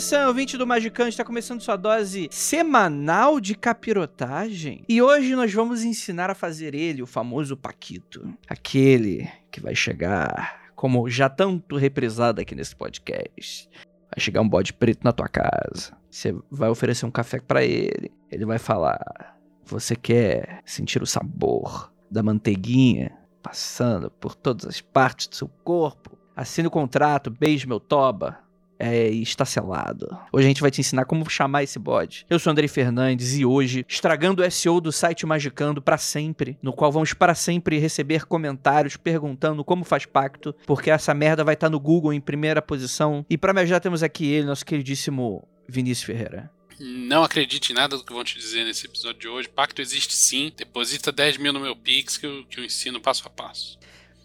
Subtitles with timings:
[0.00, 4.82] Sun, ouvinte do Magicante, está começando sua dose semanal de capirotagem.
[4.88, 8.26] E hoje nós vamos ensinar a fazer ele, o famoso Paquito.
[8.48, 13.68] Aquele que vai chegar, como já tanto reprisado aqui nesse podcast.
[14.10, 15.94] Vai chegar um bode preto na tua casa.
[16.10, 18.10] Você vai oferecer um café para ele.
[18.30, 25.26] Ele vai falar: Você quer sentir o sabor da manteiguinha passando por todas as partes
[25.26, 26.18] do seu corpo?
[26.34, 28.48] Assine o contrato, beije meu toba
[28.80, 30.08] é, está selado.
[30.32, 32.24] Hoje a gente vai te ensinar como chamar esse bode.
[32.30, 36.72] Eu sou Andrei Fernandes e hoje, estragando o SEO do site Magicando para sempre, no
[36.72, 41.68] qual vamos para sempre receber comentários perguntando como faz pacto, porque essa merda vai estar
[41.68, 43.24] no Google em primeira posição.
[43.28, 46.50] E para me ajudar temos aqui ele, nosso queridíssimo Vinícius Ferreira.
[46.82, 49.48] Não acredite em nada do que vão te dizer nesse episódio de hoje.
[49.50, 50.50] Pacto existe sim.
[50.56, 53.78] Deposita 10 mil no meu Pix que eu, que eu ensino passo a passo.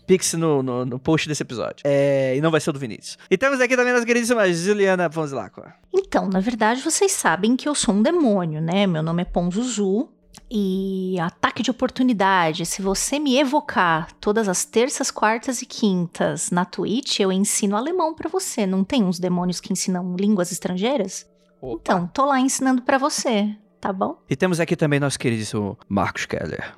[0.05, 1.81] Pix no, no, no post desse episódio.
[1.83, 3.17] É, e não vai ser o do Vinícius.
[3.29, 5.73] E temos aqui também nossa queridíssima Juliana Ponzilacqua.
[5.93, 8.85] Então, na verdade, vocês sabem que eu sou um demônio, né?
[8.85, 10.09] Meu nome é Ponzuzu.
[10.49, 16.65] E ataque de oportunidade, se você me evocar todas as terças, quartas e quintas na
[16.65, 18.65] Twitch, eu ensino alemão pra você.
[18.65, 21.25] Não tem uns demônios que ensinam línguas estrangeiras?
[21.59, 21.79] Opa.
[21.81, 24.17] Então, tô lá ensinando pra você, tá bom?
[24.29, 26.75] E temos aqui também nosso queridíssimo Marcos Keller.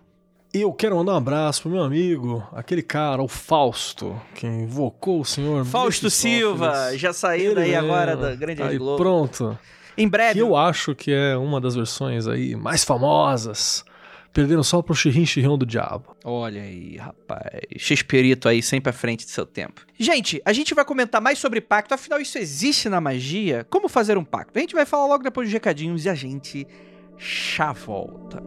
[0.58, 5.22] E eu quero mandar um abraço pro meu amigo, aquele cara, o Fausto, que invocou
[5.22, 6.10] o senhor Fausto.
[6.10, 8.98] Silva, já saiu Ele daí agora da Grande Aí, Globo.
[8.98, 9.60] Pronto.
[9.96, 10.34] Em breve.
[10.34, 13.86] Que eu acho que é uma das versões aí mais famosas.
[14.34, 16.18] Perderam só pro Chirrim Chirrão do Diabo.
[16.24, 17.62] Olha aí, rapaz.
[17.78, 19.86] Xperito aí, sempre à frente do seu tempo.
[20.00, 23.64] Gente, a gente vai comentar mais sobre pacto, afinal isso existe na magia.
[23.70, 24.58] Como fazer um pacto?
[24.58, 26.66] A gente vai falar logo depois dos recadinhos e a gente
[27.16, 28.42] já volta.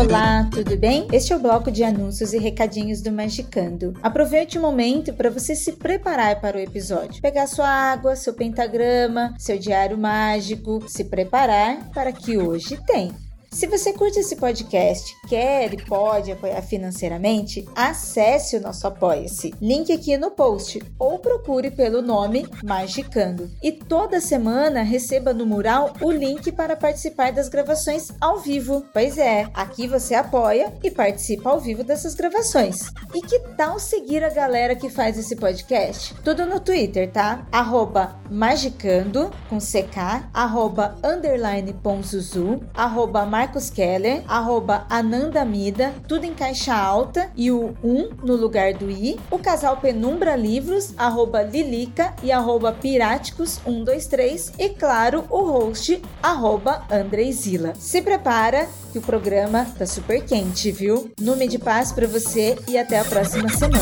[0.00, 1.06] Olá, tudo bem?
[1.12, 3.92] Este é o bloco de anúncios e recadinhos do Magicando.
[4.02, 7.20] Aproveite o momento para você se preparar para o episódio.
[7.20, 13.12] Pegar sua água, seu pentagrama, seu diário mágico, se preparar para que hoje tem.
[13.52, 19.52] Se você curte esse podcast, quer e pode apoiar financeiramente, acesse o nosso Apoia-se.
[19.60, 23.50] Link aqui no post ou procure pelo nome Magicando.
[23.60, 28.84] E toda semana receba no mural o link para participar das gravações ao vivo.
[28.92, 32.92] Pois é, aqui você apoia e participa ao vivo dessas gravações.
[33.12, 36.14] E que tal seguir a galera que faz esse podcast?
[36.22, 37.44] Tudo no Twitter, tá?
[37.50, 46.34] Arroba Magicando, com CK, arroba underline Ponzuzu, arroba Marcos Keller, arroba Ananda Mida, tudo em
[46.34, 52.14] caixa alta e o 1 no lugar do I, o casal Penumbra Livros, arroba Lilica
[52.22, 57.72] e arroba Piráticos 123 e claro, o host, arroba Andreizila.
[57.76, 61.10] Se prepara que o programa tá super quente, viu?
[61.18, 63.80] Nume de paz pra você e até a próxima semana.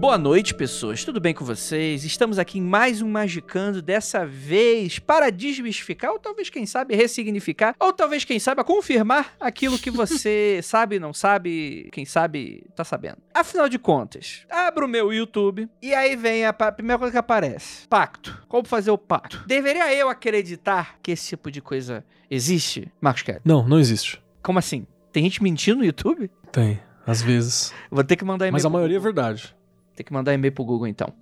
[0.00, 1.04] Boa noite, pessoas.
[1.04, 2.06] Tudo bem com vocês?
[2.06, 7.76] Estamos aqui em mais um Magicando, dessa vez para desmistificar, ou talvez, quem sabe, ressignificar,
[7.78, 13.18] ou talvez, quem sabe, confirmar aquilo que você sabe, não sabe, quem sabe, tá sabendo.
[13.34, 17.86] Afinal de contas, abro o meu YouTube e aí vem a primeira coisa que aparece:
[17.86, 18.42] Pacto.
[18.48, 19.44] Como fazer o pacto?
[19.46, 23.40] Deveria eu acreditar que esse tipo de coisa existe, Marcos Kelly?
[23.44, 24.18] Não, não existe.
[24.42, 24.86] Como assim?
[25.12, 26.30] Tem gente mentindo no YouTube?
[26.50, 27.74] Tem, às vezes.
[27.90, 28.54] Vou ter que mandar e-mail.
[28.54, 29.54] Mas a maioria é verdade.
[30.00, 31.12] Tem que mandar e-mail pro Google então.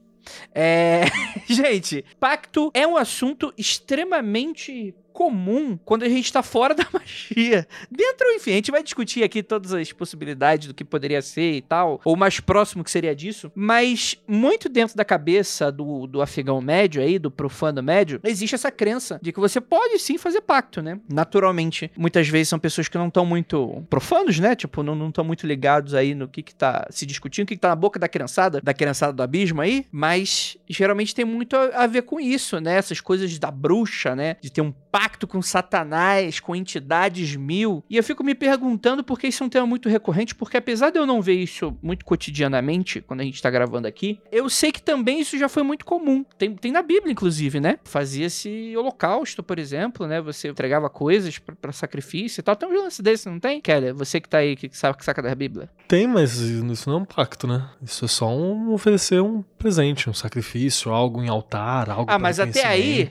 [0.55, 1.03] É...
[1.51, 7.67] Gente, pacto é um assunto extremamente comum quando a gente tá fora da magia.
[7.91, 11.61] Dentro, enfim, a gente vai discutir aqui todas as possibilidades do que poderia ser e
[11.61, 16.61] tal, ou mais próximo que seria disso, mas muito dentro da cabeça do, do afegão
[16.61, 20.81] médio aí, do profano médio, existe essa crença de que você pode sim fazer pacto,
[20.81, 21.01] né?
[21.13, 24.55] Naturalmente, muitas vezes são pessoas que não estão muito profanos, né?
[24.55, 27.61] Tipo, não estão muito ligados aí no que que tá se discutindo, o que que
[27.61, 31.83] tá na boca da criançada, da criançada do abismo aí, mas geralmente tem muito a,
[31.83, 32.77] a ver com isso, né?
[32.77, 34.37] Essas coisas da bruxa, né?
[34.41, 37.85] De ter um pacto com Satanás, com entidades mil.
[37.89, 40.99] E eu fico me perguntando porque isso é um tema muito recorrente, porque apesar de
[40.99, 44.83] eu não ver isso muito cotidianamente, quando a gente tá gravando aqui, eu sei que
[44.83, 46.25] também isso já foi muito comum.
[46.37, 47.79] Tem, tem na Bíblia, inclusive, né?
[47.85, 50.21] Fazia-se holocausto, por exemplo, né?
[50.21, 52.57] Você entregava coisas para sacrifício e tal.
[52.57, 53.61] Tem um lance desse, não tem?
[53.61, 55.69] Kelly, você que tá aí, que sabe que saca da Bíblia.
[55.87, 57.69] Tem, mas isso não é um pacto, né?
[57.83, 62.39] Isso é só um oferecer um presente, um sacrifício, algo em altar, algo Ah, mas
[62.39, 63.11] até aí.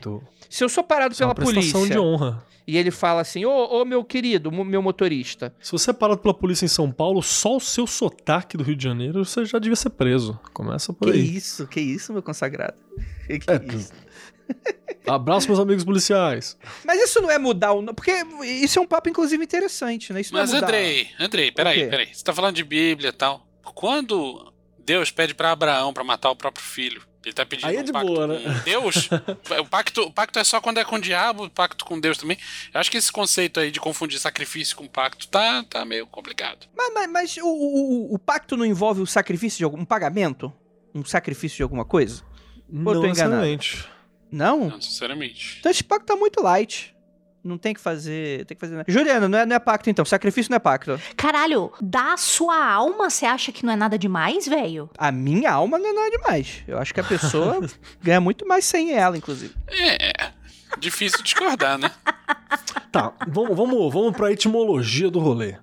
[0.49, 2.43] Se eu sou parado é pela uma prestação polícia de honra.
[2.65, 6.33] e ele fala assim: Ô, ô meu querido, meu motorista, Se você é parado pela
[6.33, 9.75] polícia em São Paulo, só o seu sotaque do Rio de Janeiro, você já devia
[9.75, 10.39] ser preso.
[10.53, 11.35] Começa por que aí.
[11.35, 12.75] isso, que isso, meu consagrado?
[13.27, 13.91] Que É, isso?
[15.05, 16.57] Abraço, meus amigos policiais.
[16.85, 17.83] Mas isso não é mudar o.
[17.93, 18.11] Porque
[18.43, 20.21] isso é um papo, inclusive, interessante, né?
[20.21, 20.67] Isso Mas não é mudar.
[20.67, 22.07] Andrei, Andrei, peraí, peraí.
[22.13, 23.45] Você tá falando de Bíblia e tal.
[23.75, 24.53] Quando
[24.85, 27.83] Deus pede pra Abraão pra matar o próprio filho, ele tá pedindo Aí é um
[27.83, 28.39] de pacto boa, né?
[28.39, 29.09] com Deus?
[29.61, 32.17] o, pacto, o pacto é só quando é com o diabo, o pacto com Deus
[32.17, 32.37] também.
[32.73, 36.67] Eu acho que esse conceito aí de confundir sacrifício com pacto tá, tá meio complicado.
[36.75, 40.51] Mas, mas- mas o, o- o- pacto não envolve o sacrifício de algum um pagamento?
[40.93, 42.23] Um sacrifício de alguma coisa?
[42.69, 43.85] Não necessariamente.
[44.31, 44.69] Não?
[44.69, 45.57] Não, sinceramente.
[45.59, 46.93] Então esse pacto tá muito light.
[47.43, 48.45] Não tem que fazer.
[48.45, 48.75] Tem que fazer.
[48.75, 48.91] nada.
[48.91, 50.03] Juliana, não é, não é pacto então.
[50.03, 50.99] Sacrifício não é pacto.
[51.15, 54.89] Caralho, da sua alma, você acha que não é nada demais, velho?
[54.97, 56.63] A minha alma não é nada demais.
[56.67, 57.59] Eu acho que a pessoa
[58.01, 59.55] ganha muito mais sem ela, inclusive.
[59.69, 60.31] É,
[60.79, 61.91] difícil discordar, né?
[62.91, 65.57] Tá, vamos, vamos, vamos pra etimologia do rolê.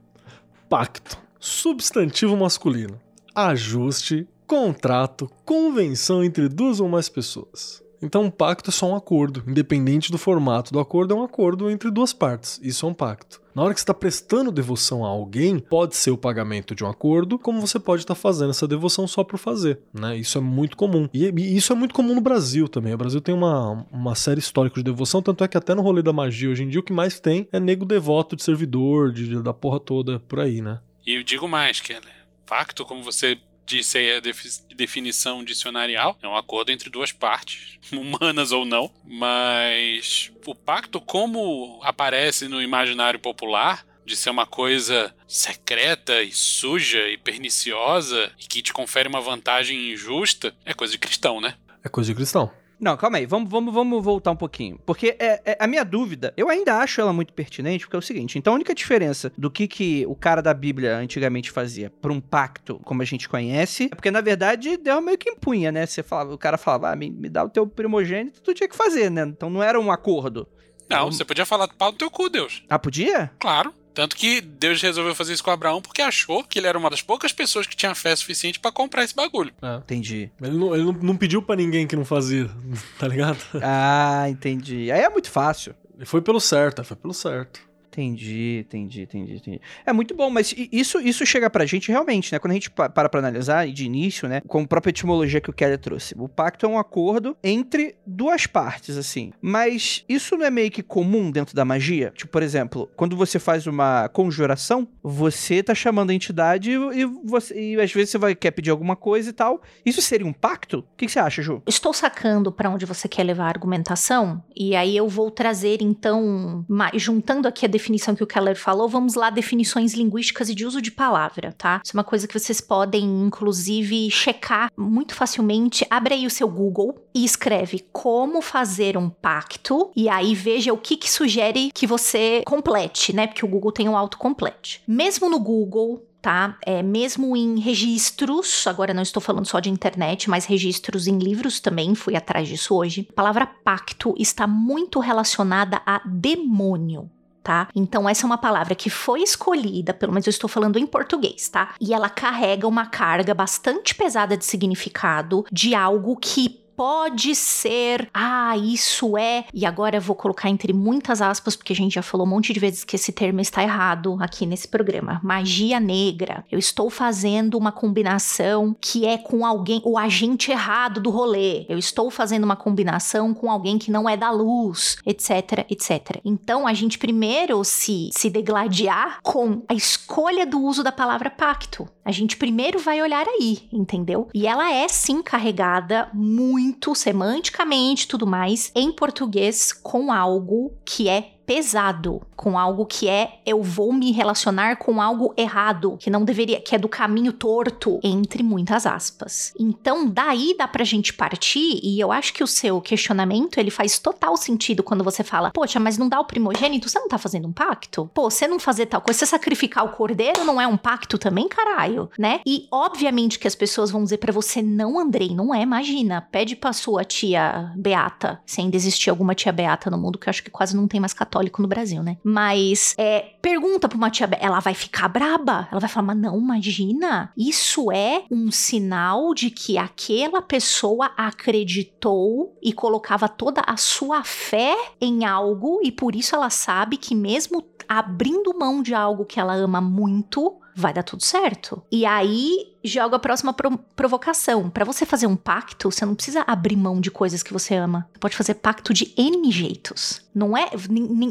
[0.69, 1.19] Pacto.
[1.41, 3.01] Substantivo masculino.
[3.35, 7.83] Ajuste, contrato, convenção entre duas ou mais pessoas.
[8.05, 9.43] Então, um pacto é só um acordo.
[9.47, 12.61] Independente do formato do acordo, é um acordo entre duas partes.
[12.63, 13.41] Isso é um pacto.
[13.55, 16.89] Na hora que você está prestando devoção a alguém, pode ser o pagamento de um
[16.89, 19.81] acordo, como você pode estar fazendo essa devoção só por fazer.
[19.93, 20.19] Né?
[20.19, 21.09] Isso é muito comum.
[21.15, 22.93] E, e isso é muito comum no Brasil também.
[22.93, 26.03] O Brasil tem uma, uma série histórica de devoção, tanto é que até no rolê
[26.03, 29.41] da magia hoje em dia o que mais tem é nego devoto de servidor, de,
[29.41, 30.81] da porra toda por aí, né?
[31.07, 32.03] E eu digo mais, Keller.
[32.45, 37.79] Pacto, como você disse aí a defi- definição dicionarial, é um acordo entre duas partes,
[37.93, 45.15] humanas ou não, mas o pacto, como aparece no imaginário popular, de ser uma coisa
[45.27, 50.99] secreta e suja e perniciosa e que te confere uma vantagem injusta, é coisa de
[50.99, 51.55] cristão, né?
[51.83, 52.51] É coisa de cristão.
[52.85, 54.79] Não, calma aí, vamos, vamos, vamos voltar um pouquinho.
[54.85, 58.03] Porque é, é- a minha dúvida, eu ainda acho ela muito pertinente, porque é o
[58.03, 62.13] seguinte: então a única diferença do que, que o cara da Bíblia antigamente fazia pra
[62.13, 65.87] um pacto, como a gente conhece, é porque na verdade Deus meio que impunha, né?
[65.87, 68.77] Você falava, o cara falava, ah, me, me dá o teu primogênito, tu tinha que
[68.77, 69.23] fazer, né?
[69.23, 70.47] Então não era um acordo.
[70.87, 72.63] Não, você podia falar pau no teu cu, Deus.
[72.69, 73.31] Ah, podia?
[73.41, 73.73] Claro.
[73.95, 77.01] Tanto que Deus resolveu fazer isso com Abraão porque achou que ele era uma das
[77.01, 79.53] poucas pessoas que tinha fé suficiente pra comprar esse bagulho.
[79.79, 80.31] Entendi.
[80.43, 82.51] Ele não, ele não, pediu pra ninguém que não fazia,
[82.99, 83.39] tá ligado?
[83.63, 84.91] Ah, entendi.
[84.91, 85.75] Aí é muito fácil.
[85.97, 87.61] Ele foi pelo certo, foi pelo certo.
[87.95, 89.61] Entendi, entendi, entendi, entendi.
[89.87, 92.41] É muito bom, mas isso, isso chega pra gente realmente, né?
[92.41, 94.41] Quando a gente pa- para pra analisar, de início, né?
[94.49, 96.13] Com a própria etimologia que o Kelly trouxe.
[96.19, 99.33] O pacto é um acordo entre duas partes, assim.
[99.41, 102.13] Mas isso não é meio que comum dentro da magia?
[102.17, 107.55] Tipo, por exemplo, quando você faz uma conjuração, você tá chamando a entidade e, você,
[107.75, 109.63] e às vezes você vai, quer pedir alguma coisa e tal.
[109.87, 110.79] Isso seria um pacto?
[110.81, 111.63] O que, que você acha, Ju?
[111.67, 116.67] Estou sacando para onde você quer levar a argumentação, e aí eu vou trazer então,
[116.95, 117.84] juntando aqui a definição
[118.17, 121.81] que o Keller falou, vamos lá, definições linguísticas e de uso de palavra, tá?
[121.85, 125.87] Isso é uma coisa que vocês podem, inclusive, checar muito facilmente.
[125.91, 130.79] Abre aí o seu Google e escreve como fazer um pacto, e aí veja o
[130.79, 133.27] que, que sugere que você complete, né?
[133.27, 134.83] Porque o Google tem um autocomplete.
[134.87, 136.57] Mesmo no Google, tá?
[136.65, 141.61] É, mesmo em registros, agora não estou falando só de internet, mas registros em livros
[141.61, 143.07] também, fui atrás disso hoje.
[143.11, 147.11] A palavra pacto está muito relacionada a demônio.
[147.45, 147.69] Tá?
[147.75, 151.47] Então, essa é uma palavra que foi escolhida, pelo menos eu estou falando em português,
[151.51, 151.75] tá?
[151.79, 158.57] E ela carrega uma carga bastante pesada de significado de algo que pode ser, ah,
[158.57, 162.27] isso é, e agora eu vou colocar entre muitas aspas, porque a gente já falou
[162.27, 165.21] um monte de vezes que esse termo está errado aqui nesse programa.
[165.23, 166.45] Magia negra.
[166.51, 171.67] Eu estou fazendo uma combinação que é com alguém, o agente errado do rolê.
[171.69, 176.21] Eu estou fazendo uma combinação com alguém que não é da luz, etc, etc.
[176.25, 181.89] Então a gente primeiro se, se degladiar com a escolha do uso da palavra pacto.
[182.05, 184.29] A gente primeiro vai olhar aí, entendeu?
[184.35, 186.64] E ela é sim carregada muito
[186.95, 193.63] semanticamente tudo mais em português com algo que é pesado, com algo que é eu
[193.63, 198.43] vou me relacionar com algo errado, que não deveria, que é do caminho torto, entre
[198.43, 199.53] muitas aspas.
[199.59, 203.99] Então, daí dá pra gente partir, e eu acho que o seu questionamento, ele faz
[203.99, 207.49] total sentido quando você fala, poxa, mas não dá o primogênito, você não tá fazendo
[207.49, 208.11] um pacto?
[208.15, 211.49] Pô, você não fazer tal coisa, você sacrificar o cordeiro não é um pacto também,
[211.49, 212.41] caralho, né?
[212.47, 216.57] E obviamente que as pessoas vão dizer para você, não, Andrei, não é, imagina, pede
[216.57, 220.43] pra sua tia Beata, se ainda existir alguma tia Beata no mundo, que eu acho
[220.43, 222.17] que quase não tem mais católico católico no Brasil, né?
[222.23, 225.69] Mas é, pergunta pra uma tia, ela vai ficar braba?
[225.71, 232.57] Ela vai falar, mas não, imagina, isso é um sinal de que aquela pessoa acreditou
[232.63, 237.65] e colocava toda a sua fé em algo e por isso ela sabe que mesmo
[237.89, 241.83] abrindo mão de algo que ela ama muito, vai dar tudo certo.
[241.91, 244.69] E aí joga a próxima pro provocação.
[244.69, 248.09] Para você fazer um pacto, você não precisa abrir mão de coisas que você ama.
[248.13, 250.21] Você pode fazer pacto de N jeitos.
[250.35, 250.69] Não é.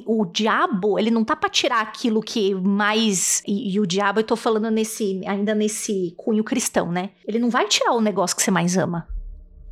[0.06, 3.44] O diabo, ele não tá pra tirar aquilo que mais.
[3.46, 5.22] E, e, o diabo, eu tô falando nesse.
[5.28, 7.12] Ainda nesse cunho cristão, né?
[7.28, 9.08] Ele não vai tirar o negócio que você mais ama.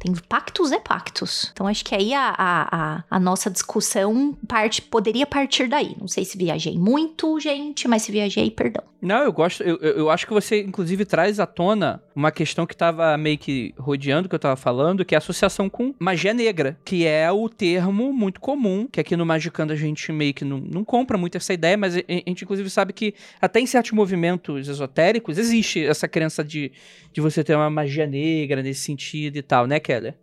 [0.01, 1.51] Tem pactos e pactos.
[1.53, 5.95] Então acho que aí a, a, a, nossa discussão parte, poderia partir daí.
[5.99, 8.83] Não sei se viajei muito, gente, mas se viajei, perdão.
[9.01, 9.63] Não, eu gosto.
[9.63, 13.73] Eu, eu acho que você, inclusive, traz à tona uma questão que tava meio que
[13.77, 17.49] rodeando que eu tava falando, que é a associação com magia negra, que é o
[17.49, 21.35] termo muito comum, que aqui no Magicando a gente meio que não, não compra muito
[21.35, 26.07] essa ideia, mas a gente, inclusive, sabe que até em certos movimentos esotéricos existe essa
[26.07, 26.71] crença de,
[27.11, 30.15] de você ter uma magia negra nesse sentido e tal, né, Keller?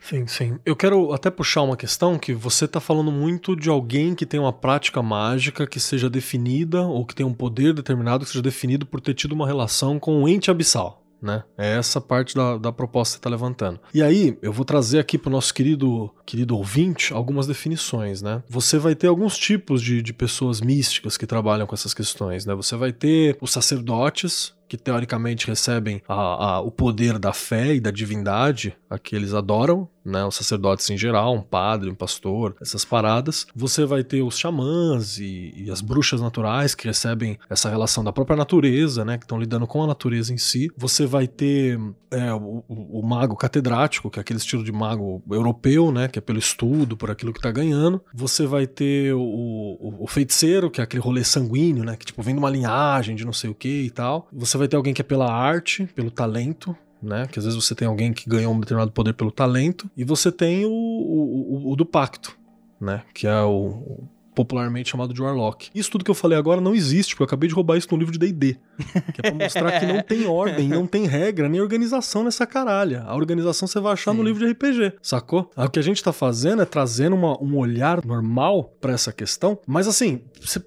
[0.00, 0.58] Sim, sim.
[0.64, 4.38] Eu quero até puxar uma questão que você está falando muito de alguém que tem
[4.38, 8.84] uma prática mágica que seja definida ou que tem um poder determinado que seja definido
[8.84, 11.02] por ter tido uma relação com um ente abissal.
[11.20, 11.42] Né?
[11.56, 13.80] É essa parte da, da proposta que está levantando.
[13.92, 18.20] E aí, eu vou trazer aqui para o nosso querido, querido ouvinte algumas definições.
[18.20, 18.42] Né?
[18.48, 22.44] Você vai ter alguns tipos de, de pessoas místicas que trabalham com essas questões.
[22.44, 22.54] Né?
[22.54, 27.80] Você vai ter os sacerdotes, que teoricamente recebem a, a, o poder da fé e
[27.80, 32.54] da divindade a que eles adoram, né, os sacerdotes em geral, um padre, um pastor,
[32.60, 33.46] essas paradas.
[33.54, 38.12] Você vai ter os xamãs e, e as bruxas naturais que recebem essa relação da
[38.12, 40.70] própria natureza, né, que estão lidando com a natureza em si.
[40.76, 41.78] Você vai ter
[42.10, 46.22] é, o, o, mago catedrático, que é aquele estilo de mago europeu, né, que é
[46.22, 48.00] pelo estudo, por aquilo que tá ganhando.
[48.14, 52.34] Você vai ter o, o feiticeiro, que é aquele rolê sanguíneo, né, que tipo vem
[52.34, 54.28] de uma linhagem de não sei o que e tal.
[54.32, 57.26] Você vai ter alguém que é pela arte, pelo talento, né?
[57.26, 60.30] Que às vezes você tem alguém que ganhou um determinado poder pelo talento, e você
[60.30, 62.36] tem o, o, o, do pacto,
[62.80, 63.02] né?
[63.14, 64.04] Que é o,
[64.36, 65.70] popularmente chamado de Warlock.
[65.74, 67.96] Isso tudo que eu falei agora não existe, porque eu acabei de roubar isso no
[67.96, 68.58] livro de D&D.
[69.14, 73.02] Que é pra mostrar que não tem ordem, não tem regra, nem organização nessa caralha.
[73.06, 74.18] A organização você vai achar Sim.
[74.18, 75.50] no livro de RPG, sacou?
[75.56, 79.58] O que a gente tá fazendo é trazendo uma, um olhar normal para essa questão,
[79.66, 80.20] mas assim,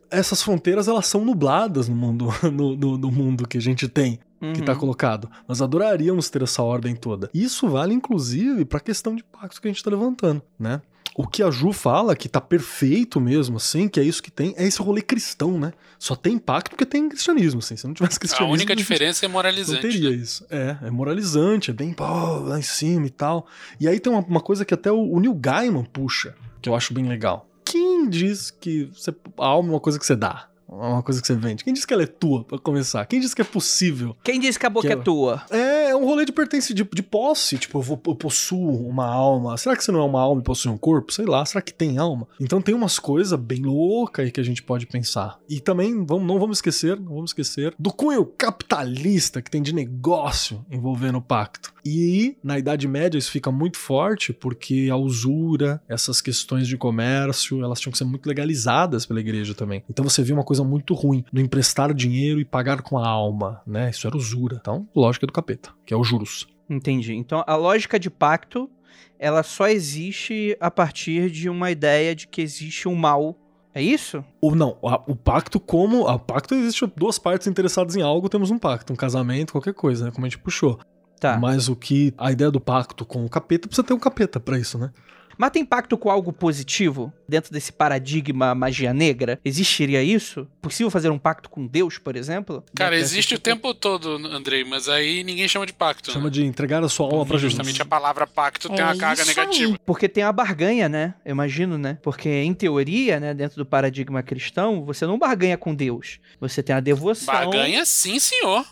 [0.10, 4.20] essas fronteiras elas são nubladas no mundo, no, no, no mundo que a gente tem
[4.40, 4.80] que está uhum.
[4.80, 5.30] colocado.
[5.48, 7.30] Nós adoraríamos ter essa ordem toda.
[7.34, 10.82] Isso vale, inclusive, para a questão de pactos que a gente está levantando, né?
[11.16, 14.54] O que a Ju fala, que tá perfeito mesmo, assim, que é isso que tem,
[14.56, 15.74] é esse rolê cristão, né?
[15.98, 17.76] Só tem pacto porque tem cristianismo, assim.
[17.76, 18.54] Se não tivesse cristianismo.
[18.54, 19.84] A única diferença é moralizante.
[19.84, 20.16] Não teria né?
[20.16, 20.46] isso.
[20.50, 23.48] É, é moralizante, é bem pô, lá em cima e tal.
[23.82, 26.76] E aí tem uma, uma coisa que até o, o Neil Gaiman puxa, que eu
[26.76, 27.50] acho bem legal.
[27.66, 30.48] Quem diz que você, a alma é uma coisa que você dá?
[30.70, 31.64] Uma coisa que você vende.
[31.64, 33.06] Quem disse que ela é tua, pra começar?
[33.06, 34.16] Quem disse que é possível?
[34.24, 35.44] Quem disse que a boca que é tua?
[35.50, 35.69] É, é
[36.00, 37.58] um rolê de pertence, de, de posse.
[37.58, 39.58] Tipo, eu, vou, eu possuo uma alma.
[39.58, 41.14] Será que você não é uma alma e possui um corpo?
[41.14, 42.28] Sei lá, será que tem alma?
[42.40, 45.40] Então tem umas coisas bem loucas aí que a gente pode pensar.
[45.50, 49.74] E também, vamos, não vamos esquecer, não vamos esquecer, do cunho capitalista que tem de
[49.74, 51.74] negócio envolvendo o pacto.
[51.86, 57.64] E na Idade Média isso fica muito forte porque a usura, essas questões de comércio,
[57.64, 59.84] elas tinham que ser muito legalizadas pela igreja também.
[59.90, 63.62] Então você vê uma coisa muito ruim no emprestar dinheiro e pagar com a alma,
[63.66, 63.90] né?
[63.90, 64.58] Isso era usura.
[64.60, 66.48] Então, lógica do capeta, que é os juros.
[66.70, 67.16] Entendi.
[67.16, 68.70] Então a lógica de pacto,
[69.18, 73.36] ela só existe a partir de uma ideia de que existe um mal
[73.74, 74.24] é isso?
[74.40, 76.02] Ou não, a, o pacto como.
[76.02, 80.06] O pacto existe duas partes interessadas em algo, temos um pacto, um casamento, qualquer coisa,
[80.06, 80.12] né?
[80.12, 80.80] Como a gente puxou.
[81.20, 81.40] Tá.
[81.40, 82.14] Mas o que.
[82.18, 84.92] A ideia do pacto com o capeta precisa ter um capeta pra isso, né?
[85.40, 89.40] Mas tem pacto com algo positivo dentro desse paradigma magia negra?
[89.46, 90.46] Existiria isso?
[90.62, 92.62] Possível fazer um pacto com Deus, por exemplo?
[92.76, 96.12] Cara, Dentro existe o tempo todo, Andrei, mas aí ninguém chama de pacto.
[96.12, 96.32] Chama né?
[96.32, 97.54] de entregar a sua alma pra Jesus.
[97.54, 99.72] Justamente a palavra pacto tem É uma carga negativa.
[99.72, 99.80] aí.
[99.86, 101.14] Porque tem a barganha, né?
[101.24, 101.98] Eu imagino, né?
[102.04, 106.20] Porque em teoria, né, dentro do paradigma cristão, você não barganha com Deus.
[106.42, 107.34] Você tem a devoção.
[107.34, 108.66] Barganha, sim, senhor.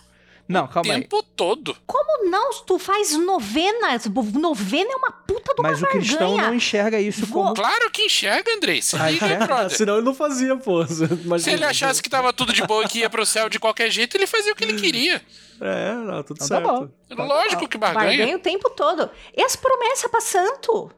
[0.47, 1.01] Não, o calma aí.
[1.01, 1.75] tempo todo.
[1.85, 2.51] Como não?
[2.65, 3.99] Tu faz novena.
[4.39, 6.47] Novena é uma puta de uma Mas o cristão barganha.
[6.47, 7.53] não enxerga isso Vou- como.
[7.55, 8.81] Claro que enxerga, Andrei.
[8.81, 9.45] Se Ah, liga, enxerga?
[9.45, 9.77] brother.
[9.77, 10.81] Senão ele não fazia, pô.
[10.83, 11.39] Imagina.
[11.39, 13.91] Se ele achasse que tava tudo de boa e que ia pro céu de qualquer
[13.91, 15.21] jeito, ele fazia o que ele queria.
[15.59, 16.91] É, não, tudo Então tá certo.
[17.15, 17.25] bom.
[17.25, 18.07] Lógico que barganha.
[18.17, 19.09] Barganha o tempo todo.
[19.35, 20.91] E as promessas pra santo?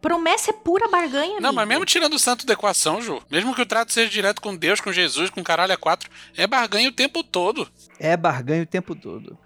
[0.00, 1.68] Promessa é pura barganha, Não, mas amigo.
[1.68, 4.80] mesmo tirando o santo da equação, Ju, mesmo que o trato seja direto com Deus,
[4.80, 7.68] com Jesus, com caralho a quatro, é barganha o tempo todo.
[8.00, 9.36] É barganha o tempo todo.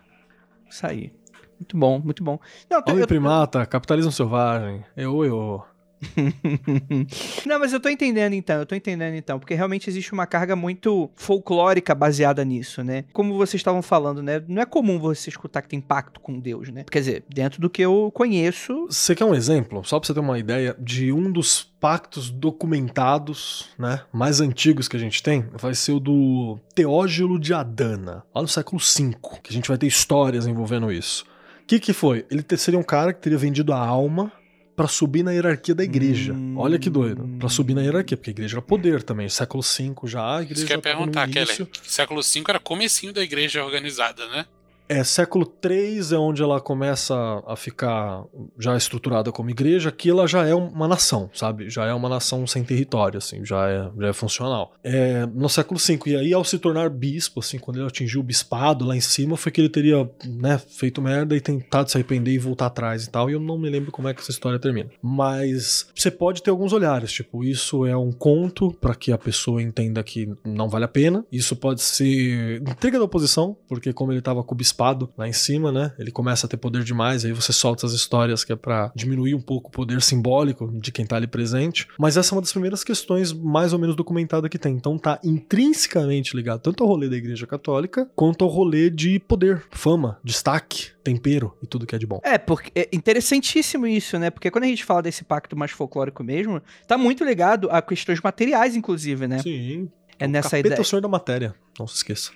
[0.70, 1.12] Isso aí.
[1.58, 2.38] Muito bom, muito bom.
[2.70, 4.84] Não, eu- Homem eu- primata, capitalismo selvagem.
[4.96, 5.64] Eu, eu.
[7.46, 10.54] Não, mas eu tô entendendo então, eu tô entendendo então, porque realmente existe uma carga
[10.56, 13.04] muito folclórica baseada nisso, né?
[13.12, 14.42] Como vocês estavam falando, né?
[14.49, 16.84] Não é comum você escutar que tem pacto com Deus, né?
[16.90, 19.84] Quer dizer, dentro do que eu conheço, Você quer um exemplo?
[19.84, 24.96] Só pra você ter uma ideia de um dos pactos documentados, né, mais antigos que
[24.96, 29.50] a gente tem, vai ser o do Teógilo de Adana, lá no século V, que
[29.50, 31.25] a gente vai ter histórias envolvendo isso.
[31.62, 32.26] O que que foi?
[32.30, 34.32] Ele seria um cara que teria vendido a alma
[34.76, 36.33] pra subir na hierarquia da igreja.
[36.33, 36.54] Hum.
[36.57, 37.28] Olha que doido.
[37.38, 39.28] Pra subir na hierarquia, porque a igreja era poder também.
[39.28, 41.47] Século V já, a igreja Isso que eu já ia tava no perguntar.
[41.47, 41.69] Keller.
[41.83, 44.47] Século V era comecinho da igreja organizada, né?
[44.88, 47.14] É, século III é onde ela começa
[47.46, 48.24] a ficar
[48.58, 51.70] já estruturada como igreja, aqui ela já é uma nação, sabe?
[51.70, 54.74] Já é uma nação sem território, assim, já é, já é funcional.
[54.84, 58.24] É, no século V, e aí ao se tornar bispo, assim, quando ele atingiu o
[58.24, 62.32] bispado lá em cima, foi que ele teria, né, feito merda e tentado se arrepender
[62.32, 64.58] e voltar atrás e tal, e eu não me lembro como é que essa história
[64.58, 64.90] termina.
[65.02, 69.62] Mas você pode ter alguns olhares, tipo, isso é um conto para que a pessoa
[69.62, 74.20] entenda que não vale a pena, isso pode ser intriga da oposição, porque como ele
[74.20, 74.74] tava com o bispado
[75.16, 75.93] lá em cima, né?
[75.99, 79.35] Ele começa a ter poder demais, aí você solta as histórias que é pra diminuir
[79.35, 81.87] um pouco o poder simbólico de quem tá ali presente.
[81.99, 84.75] Mas essa é uma das primeiras questões mais ou menos documentada que tem.
[84.75, 89.65] Então tá intrinsecamente ligado tanto ao rolê da Igreja Católica quanto ao rolê de poder,
[89.71, 92.21] fama, destaque, tempero e tudo que é de bom.
[92.23, 94.30] É, porque é interessantíssimo isso, né?
[94.30, 98.21] Porque quando a gente fala desse pacto mais folclórico mesmo, tá muito ligado a questões
[98.21, 99.39] materiais, inclusive, né?
[99.39, 99.89] Sim.
[100.19, 100.78] É O nessa capeta ideia.
[100.78, 102.30] é o senhor da matéria, não se esqueça.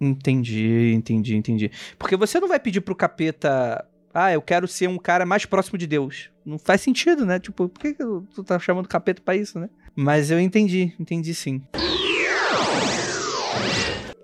[0.00, 1.70] Entendi, entendi, entendi.
[1.98, 5.78] Porque você não vai pedir pro capeta, ah, eu quero ser um cara mais próximo
[5.78, 6.30] de Deus.
[6.44, 7.38] Não faz sentido, né?
[7.38, 9.68] Tipo, por que tu tá chamando capeta pra isso, né?
[9.94, 11.62] Mas eu entendi, entendi sim.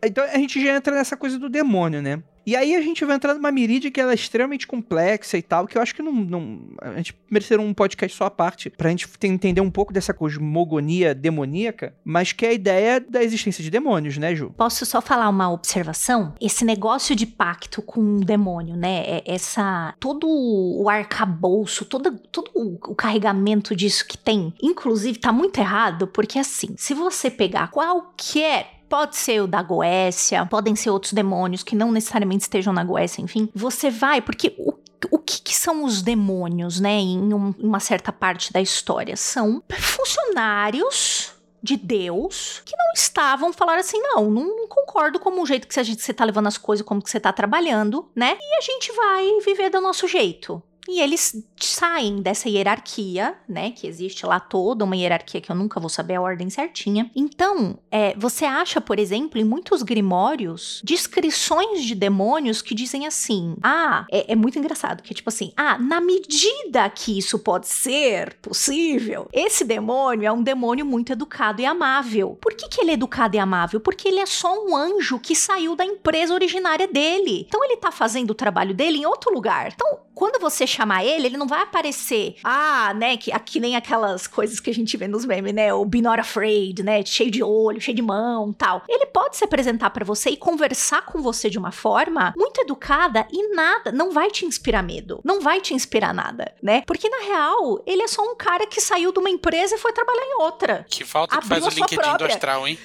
[0.05, 2.23] Então a gente já entra nessa coisa do demônio, né?
[2.47, 5.67] E aí a gente vai entrar numa miríade que ela é extremamente complexa e tal,
[5.67, 6.13] que eu acho que não.
[6.13, 9.93] não a gente mereceria um podcast só à parte, pra gente te- entender um pouco
[9.93, 14.53] dessa cosmogonia demoníaca, mas que é a ideia da existência de demônios, né, Ju?
[14.57, 16.35] Posso só falar uma observação?
[16.41, 19.03] Esse negócio de pacto com o demônio, né?
[19.07, 19.95] É- Essa.
[20.01, 26.39] Todo o arcabouço, todo, todo o carregamento disso que tem, inclusive, tá muito errado, porque
[26.39, 28.82] assim, se você pegar qualquer.
[28.93, 33.23] Pode ser o da Goécia, podem ser outros demônios que não necessariamente estejam na Goécia,
[33.23, 33.49] enfim.
[33.55, 34.75] Você vai, porque o
[35.11, 39.17] o que, que são os demônios, né, em um- uma certa parte da história?
[39.17, 45.67] São funcionários de Deus que não estavam falaram assim, não, não concordo com o jeito
[45.67, 48.37] que você tá levando as coisas, como que você tá trabalhando, né?
[48.41, 50.63] E a gente vai viver do nosso jeito.
[50.89, 53.71] E eles saem dessa hierarquia, né?
[53.71, 57.11] Que existe lá toda uma hierarquia que eu nunca vou saber a ordem certinha.
[57.15, 63.57] Então, é, você acha, por exemplo, em muitos grimórios, descrições de demônios que dizem assim:
[63.63, 67.69] ah, é, é muito engraçado, que é tipo assim, ah, na medida que isso pode
[67.69, 72.37] ser possível, esse demônio é um demônio muito educado e amável.
[72.41, 73.81] Por que, que ele é educado e amável?
[73.81, 77.47] Porque ele é só um anjo que saiu da empresa originária dele.
[77.47, 79.73] Então ele tá fazendo o trabalho dele em outro lugar.
[79.73, 84.27] Então, quando você chamar ele, ele não vai aparecer, ah, né, que aqui nem aquelas
[84.27, 87.43] coisas que a gente vê nos memes, né, o Be Not Afraid, né, cheio de
[87.43, 88.83] olho, cheio de mão, tal.
[88.89, 93.27] Ele pode se apresentar pra você e conversar com você de uma forma muito educada
[93.31, 96.83] e nada, não vai te inspirar medo, não vai te inspirar nada, né?
[96.87, 99.93] Porque na real, ele é só um cara que saiu de uma empresa e foi
[99.93, 100.87] trabalhar em outra.
[100.89, 102.25] Que falta que faz o LinkedIn do.
[102.25, 102.79] Astral, hein?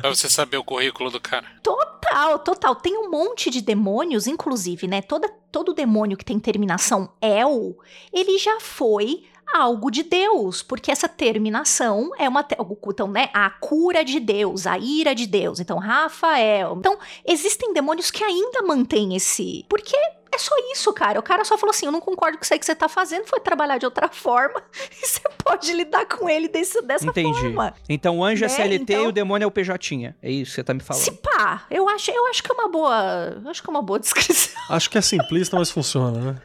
[0.00, 1.46] Pra você saber o currículo do cara.
[1.62, 2.74] Total, total.
[2.76, 5.02] Tem um monte de demônios, inclusive, né?
[5.02, 7.78] Toda, todo demônio que tem terminação El,
[8.12, 12.46] ele já foi algo de Deus, porque essa terminação é uma
[12.88, 15.60] então, né, a cura de Deus, a ira de Deus.
[15.60, 16.74] Então, Rafael.
[16.78, 19.96] Então, existem demônios que ainda mantêm esse, porque
[20.36, 21.18] é só isso, cara.
[21.18, 23.26] O cara só falou assim: eu não concordo com isso aí que você tá fazendo,
[23.26, 24.62] foi trabalhar de outra forma.
[25.02, 27.38] E você pode lidar com ele desse, dessa Entendi.
[27.40, 27.74] forma.
[27.88, 30.14] Então o anjo é Né, CLT e então- o demônio é o PJ.
[30.22, 31.02] É isso que você tá me falando.
[31.02, 33.42] Se pá, eu acho, eu acho que é uma boa.
[33.46, 34.60] Acho que é uma boa descrição.
[34.70, 36.36] Acho que é simplista, mas funciona, né?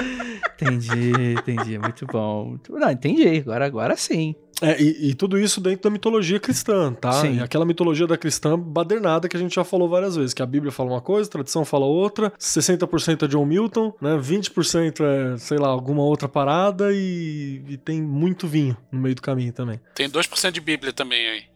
[0.54, 1.78] Entendi, entendi.
[1.78, 2.44] Muito bom.
[2.50, 3.38] Muito- Não, entendi.
[3.40, 4.34] Agora, agora sim.
[4.60, 7.12] É, e, e tudo isso dentro da mitologia cristã, tá?
[7.12, 7.36] Sim.
[7.38, 10.46] E aquela mitologia da cristã badernada que a gente já falou várias vezes, que a
[10.46, 14.16] Bíblia fala uma coisa, a tradição fala outra, 60% é John Milton, né?
[14.18, 19.22] 20% é, sei lá, alguma outra parada e, e tem muito vinho no meio do
[19.22, 19.80] caminho também.
[19.94, 21.49] Tem 2% de Bíblia também aí.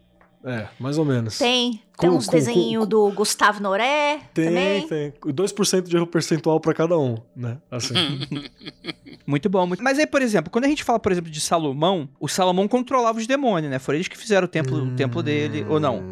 [0.47, 1.39] É, mais ou menos.
[1.39, 4.87] Tem, tem Com- uns desenhos do Gustavo Noré Tem, também.
[4.87, 5.13] tem.
[5.33, 7.57] 2% de erro percentual pra cada um, né?
[7.71, 7.95] Assim.
[9.27, 9.67] Muito bom.
[9.67, 9.83] Muito...
[9.83, 13.19] Mas aí, por exemplo, quando a gente fala, por exemplo, de Salomão, o Salomão controlava
[13.19, 13.79] os demônios, né?
[13.79, 16.03] Foram eles que fizeram o templo, o templo dele, ou não?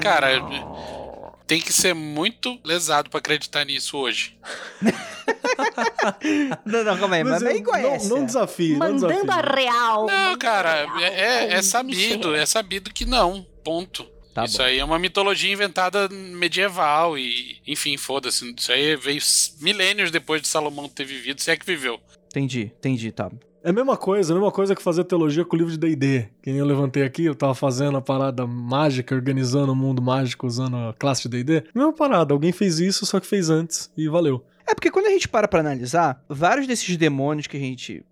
[0.00, 0.28] Cara,
[1.46, 4.38] tem que ser muito lesado pra acreditar nisso hoje.
[6.64, 7.24] Não, não, calma aí.
[7.24, 8.08] Mas, Mas eu- igual não, essa.
[8.08, 9.30] não não Mandando desafie.
[9.30, 10.06] a real.
[10.06, 13.46] Não, cara, a é, é- é sabido, é sabido que não.
[13.64, 14.06] Ponto.
[14.34, 14.64] Tá isso bom.
[14.64, 18.52] aí é uma mitologia inventada medieval e, enfim, foda-se.
[18.56, 19.20] Isso aí veio
[19.60, 22.00] milênios depois de Salomão ter vivido, se é que viveu.
[22.26, 23.30] Entendi, entendi, tá.
[23.62, 26.28] É a mesma coisa, a mesma coisa que fazer teologia com o livro de D&D.
[26.42, 30.46] Que nem eu levantei aqui, eu tava fazendo a parada mágica, organizando o mundo mágico
[30.46, 31.68] usando a classe de D&D.
[31.74, 34.44] Mesma parada, alguém fez isso, só que fez antes e valeu.
[34.66, 38.04] É porque quando a gente para pra analisar, vários desses demônios que a gente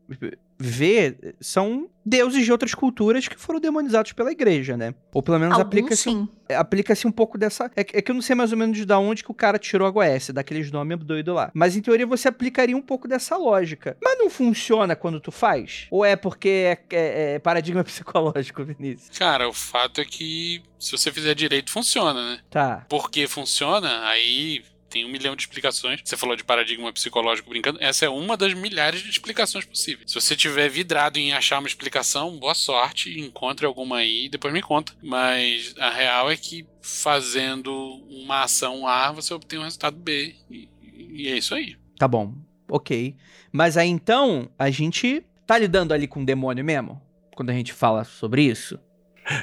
[0.63, 4.95] vê são deuses de outras culturas que foram demonizados pela igreja, né?
[5.13, 6.29] Ou pelo menos aplica-se sim.
[6.49, 7.71] aplica-se um pouco dessa.
[7.77, 9.59] É que, é que eu não sei mais ou menos de onde que o cara
[9.59, 11.51] tirou a Goécia, daqueles nomes doido lá.
[11.55, 13.97] Mas em teoria você aplicaria um pouco dessa lógica.
[14.03, 15.87] Mas não funciona quando tu faz?
[15.91, 19.17] Ou é porque é, é- é paradigma psicológico, Vinícius?
[19.19, 22.41] Cara, o fato é que se você fizer direito, funciona, né?
[22.51, 22.85] Tá.
[22.89, 24.07] Por que funciona?
[24.09, 24.63] Aí
[24.93, 26.01] tem um milhão de explicações.
[26.05, 27.79] Você falou de paradigma psicológico brincando.
[27.81, 30.11] Essa é uma das milhares de explicações possíveis.
[30.11, 34.53] Se você tiver vidrado em achar uma explicação, boa sorte, encontre alguma aí e depois
[34.53, 34.93] me conta.
[35.03, 37.73] Mas a real é que fazendo
[38.11, 40.35] uma ação A, você obtém um resultado B.
[40.51, 40.69] E,
[41.15, 41.77] e é isso aí.
[41.99, 42.35] Tá bom.
[42.69, 43.15] Ok.
[43.51, 47.01] Mas aí então, a gente tá lidando ali com o demônio mesmo?
[47.35, 48.79] Quando a gente fala sobre isso?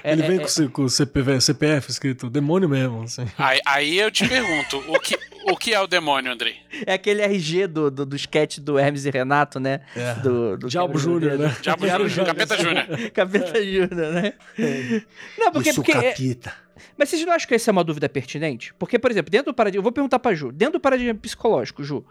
[0.04, 3.26] É- Ele é- vem é- com, com o CPV, CPF escrito demônio mesmo, assim.
[3.38, 6.56] Aí, aí eu te pergunto, o que, o que é o demônio, Andrei?
[6.86, 9.82] É aquele RG do, do, do sketch do Hermes e Renato, né?
[9.96, 10.14] É.
[10.16, 11.56] Do, do Diabo Júnior, né?
[11.62, 12.86] Diabo Júnior, Capeta Júnior.
[13.14, 14.34] Capeta Júnior, né?
[15.38, 16.54] Não, porque, Isso, porque é- capita.
[16.98, 18.74] Mas vocês não acham que essa é uma dúvida pertinente?
[18.76, 19.80] Porque, por exemplo, dentro do paradigma.
[19.80, 20.52] Eu vou perguntar pra Ju.
[20.52, 22.04] Dentro do paradigma psicológico, Ju,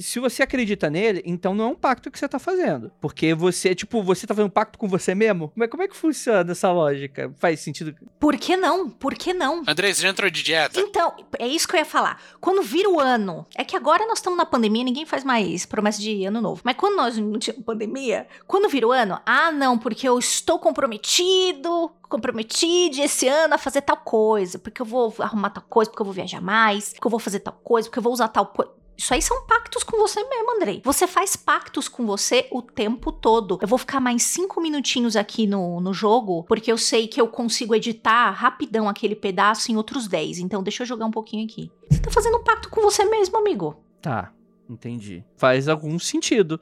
[0.00, 2.92] se você acredita nele, então não é um pacto que você tá fazendo.
[3.00, 5.48] Porque você, tipo, você tá fazendo um pacto com você mesmo?
[5.48, 7.32] Como é, como é que funciona essa lógica?
[7.38, 7.94] Faz sentido?
[8.18, 8.88] Por que não?
[8.88, 9.62] Por que não?
[9.66, 10.78] Andrei, você já entrou de dieta?
[10.80, 12.20] Então, é isso que eu ia falar.
[12.40, 16.00] Quando vira o ano, é que agora nós estamos na pandemia, ninguém faz mais promessa
[16.00, 16.60] de ano novo.
[16.64, 20.58] Mas quando nós não tínhamos pandemia, quando vira o ano, ah, não, porque eu estou
[20.58, 26.02] comprometido, comprometido esse ano a fazer tal coisa, porque eu vou arrumar tal coisa, porque
[26.02, 28.46] eu vou viajar mais, porque eu vou fazer tal coisa, porque eu vou usar tal
[28.46, 28.72] coisa.
[28.98, 30.80] Isso aí são pactos com você mesmo, Andrei.
[30.82, 33.58] Você faz pactos com você o tempo todo.
[33.60, 37.28] Eu vou ficar mais cinco minutinhos aqui no, no jogo, porque eu sei que eu
[37.28, 40.38] consigo editar rapidão aquele pedaço em outros 10.
[40.38, 41.70] Então deixa eu jogar um pouquinho aqui.
[41.90, 43.76] Você tá fazendo um pacto com você mesmo, amigo.
[44.00, 44.32] Tá.
[44.68, 45.22] Entendi.
[45.36, 46.58] Faz algum sentido.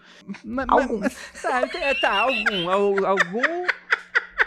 [0.68, 1.00] Algum.
[1.40, 2.68] Tá, é, tá, algum.
[2.68, 3.66] al- Algum.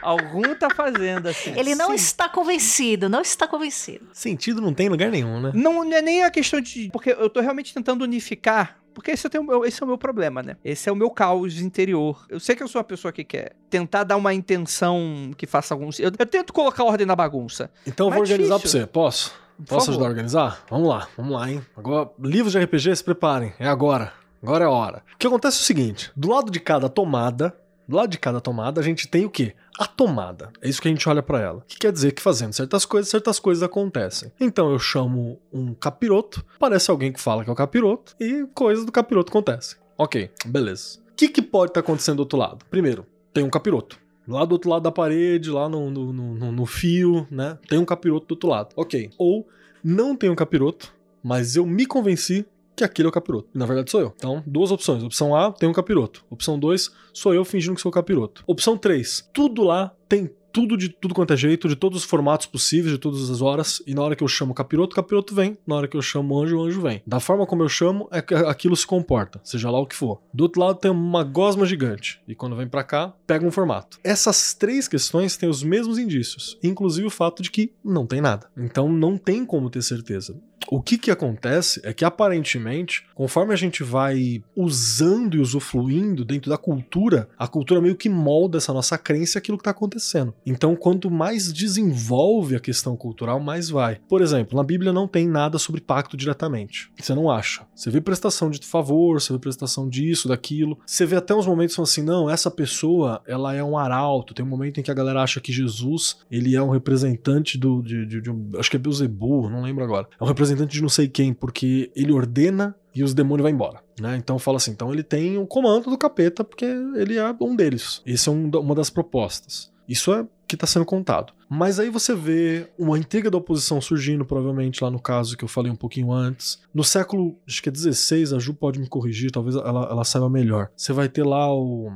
[0.07, 1.53] Algum tá fazendo assim.
[1.57, 1.95] Ele não Sim.
[1.95, 4.05] está convencido, não está convencido.
[4.13, 5.51] Sentido não tem em lugar nenhum, né?
[5.53, 6.89] Não, não é nem a questão de.
[6.91, 8.77] Porque eu tô realmente tentando unificar.
[8.93, 10.57] Porque esse, eu tenho- esse é o meu problema, né?
[10.65, 12.25] Esse é o meu caos interior.
[12.29, 15.73] Eu sei que eu sou uma pessoa que quer tentar dar uma intenção que faça
[15.73, 15.89] algum.
[15.99, 17.69] Eu, eu tento colocar ordem na bagunça.
[17.85, 18.79] Então eu vou é organizar difícil.
[18.79, 19.33] pra você, posso?
[19.57, 19.91] Por Posso favor.
[19.91, 20.63] ajudar a organizar?
[20.69, 21.61] Vamos lá, vamos lá, hein?
[21.75, 23.53] Agora, livros de RPG, se preparem.
[23.59, 24.13] É agora.
[24.41, 25.03] Agora é a hora.
[25.13, 27.55] O que acontece é o seguinte: do lado de cada tomada,
[27.87, 29.53] do lado de cada tomada, a gente tem o quê?
[29.79, 30.51] A tomada.
[30.61, 31.63] É isso que a gente olha pra ela.
[31.67, 34.31] Que quer dizer que fazendo certas coisas, certas coisas acontecem.
[34.39, 38.83] Então eu chamo um capiroto, parece alguém que fala que é o capiroto, e coisas
[38.85, 39.77] do capiroto acontecem.
[39.97, 40.99] Ok, beleza.
[41.11, 42.65] O que, que pode estar acontecendo do outro lado?
[42.69, 43.97] Primeiro, tem um capiroto.
[44.27, 47.57] Lá do outro lado da parede, lá no, no, no- no fio, né?
[47.69, 48.69] Tem um capiroto do outro lado.
[48.75, 49.09] Ok.
[49.17, 49.47] Ou
[49.83, 52.45] não tem um capiroto, mas eu me convenci
[52.77, 53.49] que aquele é o capiroto.
[53.53, 54.13] E na verdade sou eu.
[54.15, 55.03] Então, duas opções.
[55.03, 56.23] Opção A, tem um capiroto.
[56.29, 58.43] Opção 2, sou eu fingindo que sou o capiroto.
[58.45, 62.47] Opção 3, tudo lá tem tudo de tudo quanto é jeito, de todos os formatos
[62.47, 63.79] possíveis, de todas as horas.
[63.85, 65.55] E na hora que eu chamo capiroto, capiroto vem.
[65.67, 67.03] Na hora que eu chamo anjo, anjo vem.
[67.05, 70.19] Da forma como eu chamo, é que aquilo se comporta, seja lá o que for.
[70.33, 72.19] Do outro lado tem uma gosma gigante.
[72.27, 73.99] E quando vem para cá, pega um formato.
[74.03, 78.49] Essas três questões têm os mesmos indícios, inclusive o fato de que não tem nada.
[78.57, 80.41] Então não tem como ter certeza.
[80.69, 86.49] O que que acontece é que aparentemente, conforme a gente vai usando e usufruindo dentro
[86.49, 90.33] da cultura, a cultura meio que molda essa nossa crença aquilo que está acontecendo.
[90.45, 93.99] Então, quanto mais desenvolve a questão cultural, mais vai.
[94.09, 96.91] Por exemplo, na Bíblia não tem nada sobre pacto diretamente.
[96.99, 97.65] Você não acha.
[97.73, 100.77] Você vê prestação de favor, você vê prestação disso, daquilo.
[100.85, 104.33] Você vê até uns momentos assim, não, essa pessoa, ela é um arauto.
[104.33, 107.81] Tem um momento em que a galera acha que Jesus, ele é um representante do,
[107.81, 110.07] de, de, de um, acho que é Beuzebu, não lembro agora.
[110.19, 113.51] É um representante representante de não sei quem, porque ele ordena e os demônios vão
[113.51, 113.81] embora.
[113.99, 114.17] Né?
[114.17, 118.01] Então fala assim, então ele tem o comando do capeta porque ele é um deles.
[118.05, 119.71] Essa é um, uma das propostas.
[119.87, 121.33] Isso é que está sendo contado.
[121.49, 125.47] Mas aí você vê uma intriga da oposição surgindo, provavelmente lá no caso que eu
[125.47, 126.59] falei um pouquinho antes.
[126.73, 130.29] No século, acho que é 16, a Ju pode me corrigir, talvez ela, ela saiba
[130.29, 130.69] melhor.
[130.75, 131.89] Você vai ter lá o.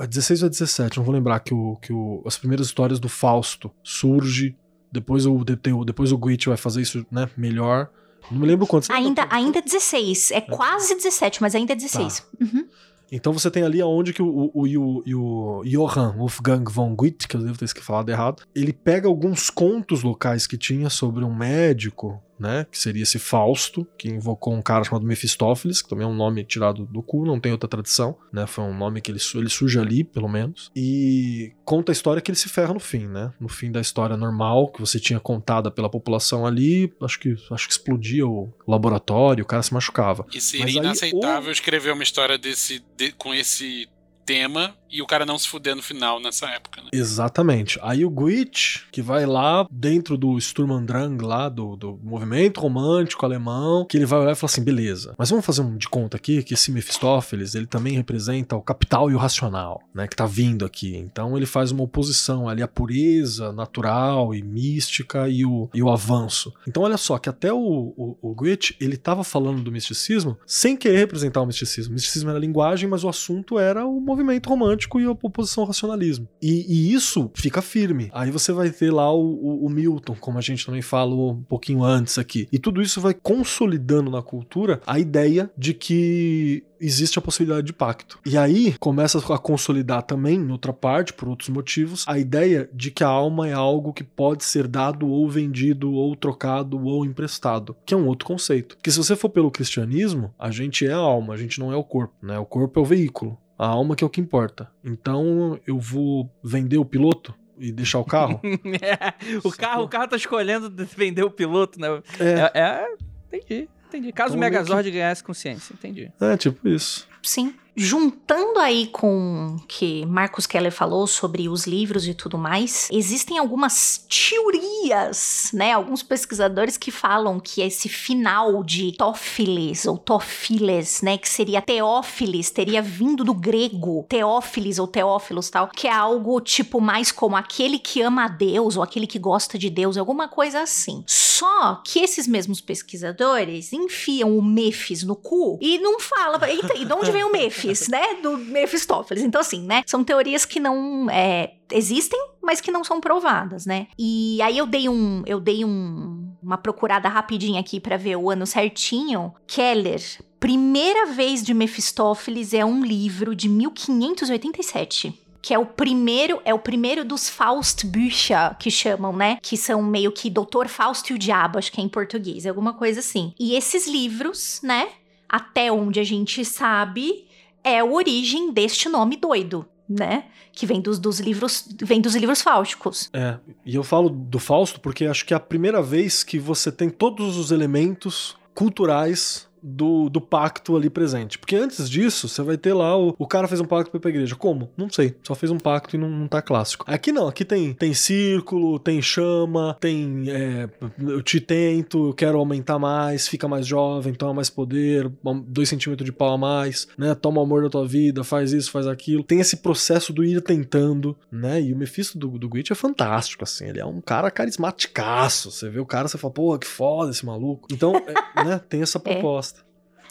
[0.00, 3.08] É 16 ou 17, não vou lembrar que, o, que o, as primeiras histórias do
[3.08, 4.56] Fausto surge
[4.90, 5.44] depois o,
[5.84, 7.90] depois o Gwitch vai fazer isso né, melhor.
[8.30, 8.90] Não me lembro quantos.
[8.90, 10.32] Ainda, ainda 16.
[10.32, 12.20] É, é quase 17, mas ainda é 16.
[12.20, 12.26] Tá.
[12.40, 12.66] Uhum.
[13.10, 17.36] Então você tem ali aonde que o, o, o, o, Johann Wolfgang von Goethe, que
[17.36, 22.22] eu devo ter falado errado, ele pega alguns contos locais que tinha sobre um médico
[22.38, 22.66] né?
[22.70, 26.44] Que seria esse Fausto, que invocou um cara chamado Mefistófeles, que também é um nome
[26.44, 28.46] tirado do cu, não tem outra tradição, né?
[28.46, 30.70] Foi um nome que ele, ele surge ali, pelo menos.
[30.74, 33.32] E conta a história que ele se ferra no fim, né?
[33.40, 37.66] No fim da história normal, que você tinha contada pela população ali, acho que, acho
[37.66, 40.26] que explodia o laboratório, o cara se machucava.
[40.32, 43.88] E seria inaceitável escrever uma história desse, de, com esse
[44.24, 46.88] tema e o cara não se fuder no final nessa época, né?
[46.92, 47.78] Exatamente.
[47.82, 52.60] Aí o Gwitch, que vai lá dentro do Sturm und Drang, lá do, do movimento
[52.60, 55.88] romântico alemão, que ele vai olhar e fala assim, beleza, mas vamos fazer um de
[55.88, 60.16] conta aqui que esse Mephistófeles, ele também representa o capital e o racional, né, que
[60.16, 60.96] tá vindo aqui.
[60.96, 65.90] Então ele faz uma oposição ali à pureza natural e mística e o, e o
[65.90, 66.52] avanço.
[66.66, 70.76] Então olha só, que até o, o, o Gwitch, ele tava falando do misticismo sem
[70.76, 71.92] querer representar o misticismo.
[71.92, 75.68] O misticismo era linguagem, mas o assunto era o movimento romântico e a oposição ao
[75.68, 76.28] racionalismo.
[76.40, 78.10] E, e, isso fica firme.
[78.12, 81.42] Aí você vai ter lá o, o, o, Milton, como a gente também falou um
[81.42, 82.48] pouquinho antes aqui.
[82.52, 87.72] E tudo isso vai consolidando na cultura a ideia de que existe a possibilidade de
[87.72, 88.18] pacto.
[88.24, 92.90] E aí começa a consolidar também, em outra parte, por outros motivos, a ideia de
[92.90, 97.76] que a alma é algo que pode ser dado ou vendido ou trocado ou emprestado,
[97.84, 98.76] que é um outro conceito.
[98.76, 101.76] Porque se você for pelo cristianismo, a gente é a alma, a gente não é
[101.76, 102.38] o corpo, né?
[102.38, 103.38] O corpo é o veículo.
[103.58, 104.70] A alma que é o que importa.
[104.84, 108.40] Então eu vou vender o piloto e deixar o carro.
[108.80, 111.88] é, o carro, o carro tá escolhendo vender o piloto, né?
[112.20, 114.12] É, é, é entendi, entendi.
[114.12, 114.96] Caso então, o Megazord que...
[114.96, 116.12] ganhasse consciência, entendi.
[116.20, 117.08] É, tipo isso.
[117.22, 122.88] Sim juntando aí com o que Marcos Keller falou sobre os livros e tudo mais,
[122.90, 125.72] existem algumas teorias, né?
[125.74, 132.50] Alguns pesquisadores que falam que esse final de Tófiles ou Tófiles, né, que seria Teófilis,
[132.50, 137.78] teria vindo do grego Teófilis ou Teófilos tal, que é algo tipo mais como aquele
[137.78, 141.04] que ama a Deus ou aquele que gosta de Deus, alguma coisa assim.
[141.06, 146.84] Só que esses mesmos pesquisadores enfiam o Mefis no cu e não fala, eita, e
[146.84, 147.67] de onde vem o Mefis?
[147.88, 148.14] né?
[148.22, 149.22] Do Mephistófeles.
[149.22, 149.82] Então, assim, né?
[149.86, 153.88] São teorias que não é, existem, mas que não são provadas, né?
[153.98, 158.30] E aí eu dei um, eu dei um, uma procurada rapidinha aqui para ver o
[158.30, 159.34] ano certinho.
[159.46, 160.00] Keller,
[160.40, 166.58] primeira vez de Mephistófeles é um livro de 1587 que é o primeiro, é o
[166.58, 169.38] primeiro dos Faustbücher, que chamam, né?
[169.40, 172.74] Que são meio que Doutor Fausto e o Diabo, acho que é em português, alguma
[172.74, 173.32] coisa assim.
[173.38, 174.88] E esses livros, né?
[175.28, 177.27] Até onde a gente sabe,
[177.68, 180.24] é a origem deste nome doido, né?
[180.52, 183.08] Que vem dos, dos livros, vem dos livros fáusticos.
[183.12, 186.70] É, e eu falo do Fausto porque acho que é a primeira vez que você
[186.70, 191.38] tem todos os elementos culturais do, do pacto ali presente.
[191.38, 194.00] Porque antes disso, você vai ter lá o, o cara fez um pacto pra ir
[194.00, 194.36] pra igreja.
[194.36, 194.70] Como?
[194.76, 195.14] Não sei.
[195.22, 196.84] Só fez um pacto e não, não tá clássico.
[196.88, 200.68] Aqui não, aqui tem, tem círculo, tem chama, tem é,
[200.98, 205.10] eu te tento, eu quero aumentar mais, fica mais jovem, toma mais poder,
[205.46, 207.14] dois centímetros de pau a mais, né?
[207.14, 209.22] Toma o amor da tua vida, faz isso, faz aquilo.
[209.22, 211.60] Tem esse processo do ir tentando, né?
[211.60, 213.66] E o Mephisto do, do Gwitch é fantástico, assim.
[213.66, 215.50] Ele é um cara carismaticaço.
[215.50, 217.68] Você vê o cara, você fala, pô, que foda esse maluco.
[217.72, 218.60] Então, é, né?
[218.68, 219.47] Tem essa proposta.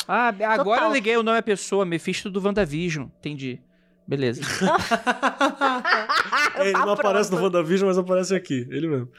[0.08, 0.90] Ah, agora Total.
[0.90, 3.08] eu liguei o nome à pessoa, Mephisto do WandaVision.
[3.20, 3.62] Entendi.
[4.08, 4.42] Beleza.
[6.60, 7.42] ele não Ah, aparece no.
[7.42, 8.68] WandaVision, mas aparece aqui.
[8.70, 9.10] Ele mesmo.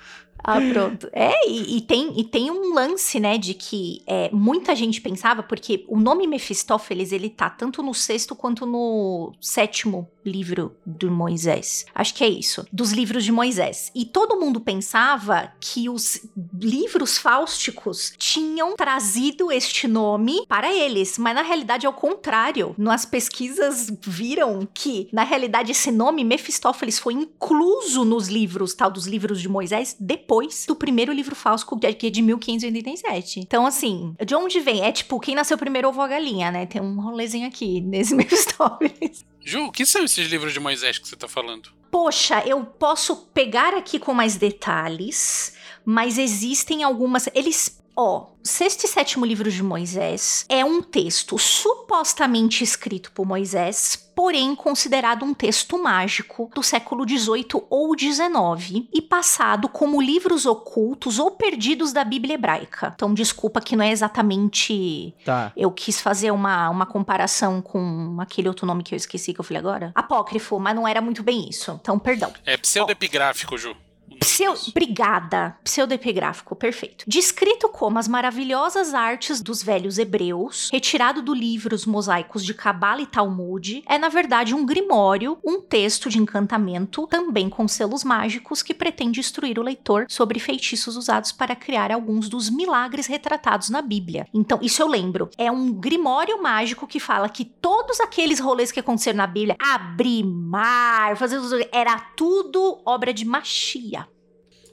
[0.43, 1.09] Ah, pronto.
[1.13, 5.43] É, e, e tem, e tem um lance, né, de que é, muita gente pensava,
[5.43, 11.87] porque o nome Mefistófeles, ele tá tanto no sexto quanto no sétimo livro de Moisés.
[11.95, 13.91] Acho que é isso, dos livros de Moisés.
[13.95, 16.21] E todo mundo pensava que os
[16.59, 22.75] livros fáusticos tinham trazido este nome para eles, mas na realidade é o contrário.
[22.77, 29.07] Nas pesquisas viram que, na realidade, esse nome Mefistófeles foi incluso nos livros, tal, dos
[29.07, 30.28] livros de Moisés, depois
[30.67, 33.41] do primeiro livro fáustico, que é de 1587.
[33.41, 34.85] Então, assim, de onde vem?
[34.85, 36.67] É tipo, quem nasceu primeiro ovo a galinha, né?
[36.67, 39.25] Tem um rolezinho aqui nesse Mefistófeles.
[39.41, 41.71] Ju, o que são esses livros de Moisés que você tá falando?
[41.91, 47.29] Poxa, eu posso pegar aqui com mais detalhes, mas existem algumas.
[47.35, 47.78] Eles.
[48.01, 54.55] Ó, sexto e sétimo livro de Moisés é um texto supostamente escrito por Moisés, porém
[54.55, 61.33] considerado um texto mágico do século XVIII ou XIX e passado como livros ocultos ou
[61.33, 62.93] perdidos da Bíblia hebraica.
[62.95, 65.53] Então, desculpa que não é exatamente Tá.
[65.57, 69.45] eu quis fazer uma, uma comparação com aquele outro nome que eu esqueci que eu
[69.45, 69.91] falei agora.
[69.93, 71.77] Apócrifo, mas não era muito bem isso.
[71.81, 72.33] Então, perdão.
[72.47, 73.77] É pseudepigráfico, Ju.
[74.21, 74.55] Pseu...
[74.69, 75.57] Obrigada.
[75.65, 77.05] Pseudepigráfico, perfeito.
[77.07, 83.01] Descrito como as maravilhosas artes dos velhos hebreus, retirado do livro Os Mosaicos de Cabala
[83.03, 88.63] e Talmud, é na verdade um grimório, um texto de encantamento, também com selos mágicos,
[88.63, 93.83] que pretende instruir o leitor sobre feitiços usados para criar alguns dos milagres retratados na
[93.83, 94.27] Bíblia.
[94.33, 95.31] Então, isso eu lembro.
[95.39, 100.25] É um grimório mágico que fala que todos aqueles rolês que aconteceram na Bíblia, abrir
[100.25, 104.08] mar, fazer os- era tudo obra de machia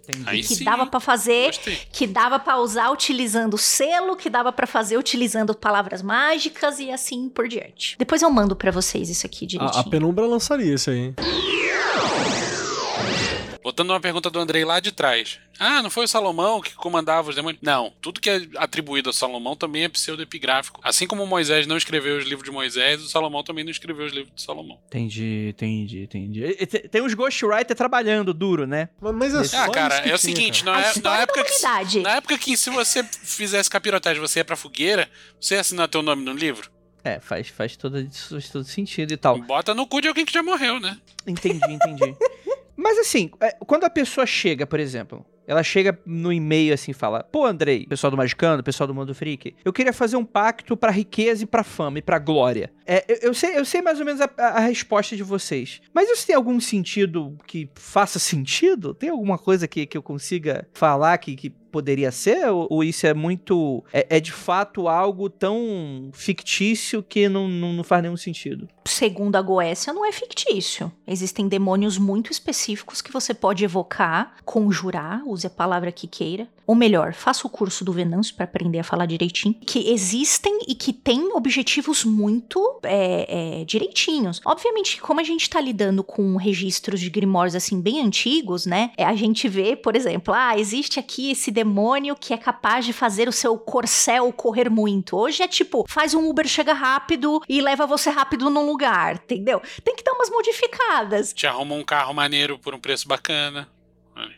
[0.09, 0.41] Entendi.
[0.47, 0.63] Que sim.
[0.63, 1.77] dava pra fazer, Gostei.
[1.91, 7.29] que dava pra usar utilizando selo, que dava pra fazer utilizando palavras mágicas e assim
[7.29, 7.95] por diante.
[7.97, 9.81] Depois eu mando pra vocês isso aqui A, direitinho.
[9.81, 11.15] a penumbra lançaria esse aí, hein?
[13.65, 15.39] Botando uma pergunta do Andrei lá de trás.
[15.57, 17.59] Ah, não foi o Salomão que comandava os demônios?
[17.63, 20.79] Não, tudo que é atribuído a Salomão também é pseudepigráfico.
[20.83, 24.13] Assim como Moisés não escreveu os livros de Moisés, o Salomão também não escreveu os
[24.13, 24.77] livros de Salomão.
[24.85, 26.55] Entendi, entendi, entendi.
[26.67, 28.87] Te- Tem uns ghostwriter trabalhando duro, né?
[29.01, 32.37] Mas, é só Ah, cara, é o seguinte, é, na da época que na época
[32.37, 35.09] que se você fizesse capirotagem, você ia pra fogueira,
[35.41, 36.69] você ia assinar teu nome no livro?
[37.03, 39.39] É, faz, faz, todo, faz todo sentido e tal.
[39.41, 40.99] Bota no cu de alguém que já morreu, né?
[41.25, 42.15] Entendi, entendi.
[42.75, 46.93] Mas assim, é, quando a pessoa chega, por exemplo, ela chega no e-mail assim e
[46.93, 50.75] fala: Pô, Andrei, pessoal do Magicano, pessoal do Mundo Freak, eu queria fazer um pacto
[50.75, 52.73] pra riqueza e pra fama e pra glória.
[52.85, 55.81] É, eu, eu sei, eu sei mais ou menos a, a- a resposta de vocês.
[55.93, 58.93] Mas isso tem algum sentido que faça sentido?
[58.93, 62.49] Tem alguma coisa que, que eu consiga falar que, que poderia ser?
[62.49, 63.83] Ou, ou isso é muito.
[63.91, 68.69] É, é de fato algo tão fictício que não, não, não faz nenhum sentido?
[68.85, 70.89] Segundo a Goécia, não é fictício.
[71.05, 76.47] Existem demônios muito específicos que você pode evocar, conjurar, use a palavra que queira.
[76.67, 79.53] Ou melhor, faça o curso do Venâncio para aprender a falar direitinho.
[79.53, 84.41] Que existem e que têm objetivos muito é, é, direitinhos.
[84.43, 88.91] Obviamente, como a gente tá lidando com registros de grimórios assim bem antigos, né?
[88.97, 91.64] é, a gente vê, por exemplo, ah, existe aqui esse demônio
[92.15, 95.17] que é capaz de fazer o seu corcel correr muito.
[95.17, 99.61] Hoje é tipo, faz um Uber, chega rápido e leva você rápido num lugar, entendeu?
[99.83, 101.33] Tem que dar umas modificadas.
[101.33, 103.67] Te arruma um carro maneiro por um preço bacana.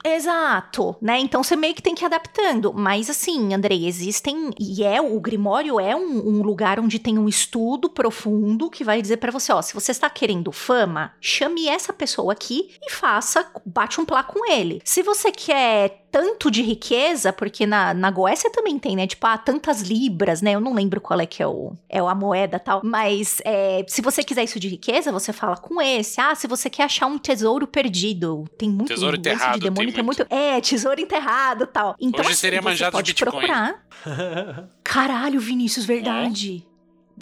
[0.03, 1.19] Exato, né?
[1.19, 2.73] Então você meio que tem que ir adaptando.
[2.73, 4.49] Mas assim, Andrei, existem.
[4.59, 9.01] E é o Grimório é um, um lugar onde tem um estudo profundo que vai
[9.01, 13.49] dizer pra você: ó, se você está querendo fama, chame essa pessoa aqui e faça,
[13.65, 14.81] bate um plá com ele.
[14.83, 19.05] Se você quer tanto de riqueza, porque na, na Goécia também tem, né?
[19.05, 20.53] Tipo, ah, tantas libras, né?
[20.53, 22.81] Eu não lembro qual é que é, o, é a moeda tal.
[22.83, 26.19] Mas é, se você quiser isso de riqueza, você fala com esse.
[26.19, 29.85] Ah, se você quer achar um tesouro perdido, tem muito Tesouro lance de enterrado, demônio,
[29.85, 30.25] tem tem muito.
[30.27, 31.95] É, tesouro enterrado tal.
[31.99, 33.29] Então, Hoje assim, seria você manjado pode Bitcoin.
[33.31, 33.85] procurar.
[34.83, 36.65] Caralho, Vinícius, verdade.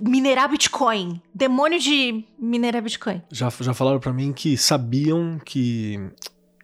[0.01, 1.21] Minerar Bitcoin.
[1.33, 3.21] Demônio de minerar Bitcoin.
[3.29, 5.99] Já, já falaram pra mim que sabiam que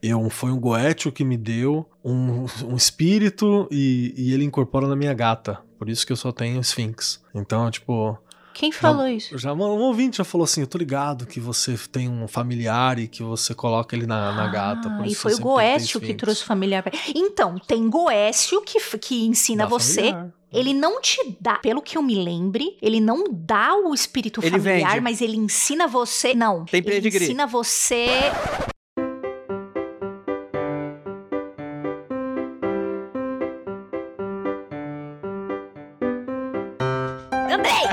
[0.02, 4.96] eu foi um goétio que me deu um, um espírito e, e ele incorpora na
[4.96, 5.60] minha gata.
[5.78, 7.22] Por isso que eu só tenho Sphinx.
[7.34, 8.18] Então, tipo,
[8.54, 9.38] Quem falou isso?
[9.38, 13.08] já um ouvinte já falou assim: eu tô ligado que você tem um familiar e
[13.08, 14.90] que você coloca ele na, na gata.
[14.90, 16.84] Por Ah, e isso foi o Goécio que trouxe o familiar.
[16.84, 20.02] pra- Então, tem Goécio que, que ensina Dá você.
[20.12, 20.34] familiar.
[20.54, 24.60] Ele não te dá, pelo que eu me lembre, ele não dá o espírito Ele
[24.60, 25.02] familiar, vende.
[25.02, 26.34] mas ele ensina você.
[26.34, 26.66] Não.
[26.66, 27.24] Tem ele pedigree.
[27.24, 28.08] ensina você.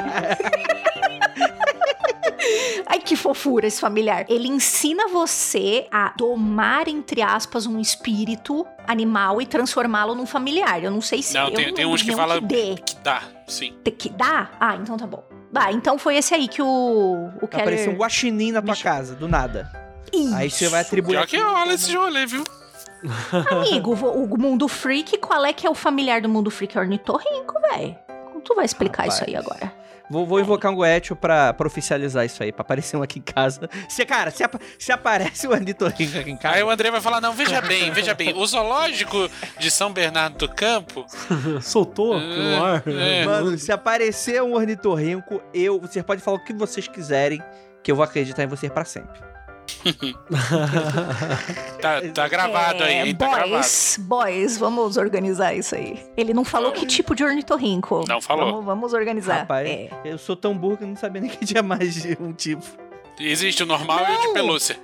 [2.87, 4.25] Ai, que fofura esse familiar.
[4.29, 10.83] Ele ensina você a domar, entre aspas, um espírito animal e transformá-lo num familiar.
[10.83, 11.35] Eu não sei se.
[11.35, 12.77] Não, eu tem, não tem uns de que falam dê.
[12.77, 13.75] que dá, sim.
[13.85, 14.51] Tem Que dá?
[14.59, 15.23] Ah, então tá bom.
[15.53, 17.67] Bah, então foi esse aí que o, o Keller...
[17.67, 19.71] Apareceu um guaxinim na tua casa, do nada.
[20.13, 20.35] Isso.
[20.35, 21.15] Aí você vai atribuir.
[21.17, 22.45] Pior que como- esse rolê, viu?
[23.51, 26.77] Amigo, o o mundo freak, qual é que é o familiar do mundo freak?
[26.77, 27.97] É ornitorrinco, velho.
[28.27, 29.15] Como tu vai explicar Rapaz.
[29.15, 29.73] isso aí agora?
[30.11, 33.23] Vou, vou invocar um Goetio pra, pra oficializar isso aí, pra aparecer um aqui em
[33.23, 33.69] casa.
[33.89, 36.57] Se, cara, se, apa- se aparece o ornitorrinco aqui em casa.
[36.57, 39.29] Aí o André vai falar: não, veja bem, veja bem, o zoológico
[39.59, 41.05] de São Bernardo do Campo.
[41.61, 42.83] Soltou pelo ar.
[42.87, 43.25] É.
[43.27, 45.79] Mano, se aparecer um ornitorrinco, eu.
[45.81, 47.43] Vocês podem falar o que vocês quiserem,
[47.83, 49.21] que eu vou acreditar em vocês pra sempre.
[51.81, 53.15] Tá, tá gravado aí, É, hein?
[53.15, 53.51] Tá gravado.
[53.51, 56.03] boys, boys, vamos organizar isso aí.
[56.17, 58.05] Ele não falou que tipo de ornitorrinco.
[58.09, 58.47] Não falou.
[58.47, 59.41] Vamos, vamos organizar.
[59.41, 59.89] Rapaz, É.
[60.05, 62.65] eu sou tão burro que eu não sabia nem que tinha mais de um tipo.
[63.19, 64.77] Existe o normal e o de pelúcia.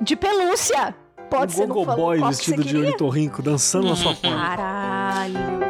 [0.00, 0.94] De pelúcia.
[1.30, 4.28] Pode um ser, não gogo falou boy vestido de ornitorrinco dançando na sua porta.
[4.38, 5.65] Caralho.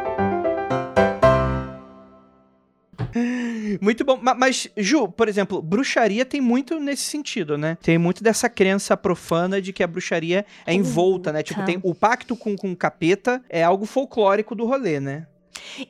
[3.81, 4.17] Muito bom.
[4.21, 7.77] Ma- Mas, Ju, por exemplo, bruxaria tem muito nesse sentido, né?
[7.81, 11.43] Tem muito dessa crença profana de que a bruxaria é envolta, né?
[11.43, 11.71] Tipo, Puta.
[11.71, 15.27] tem o pacto com, com o capeta é algo folclórico do rolê, né?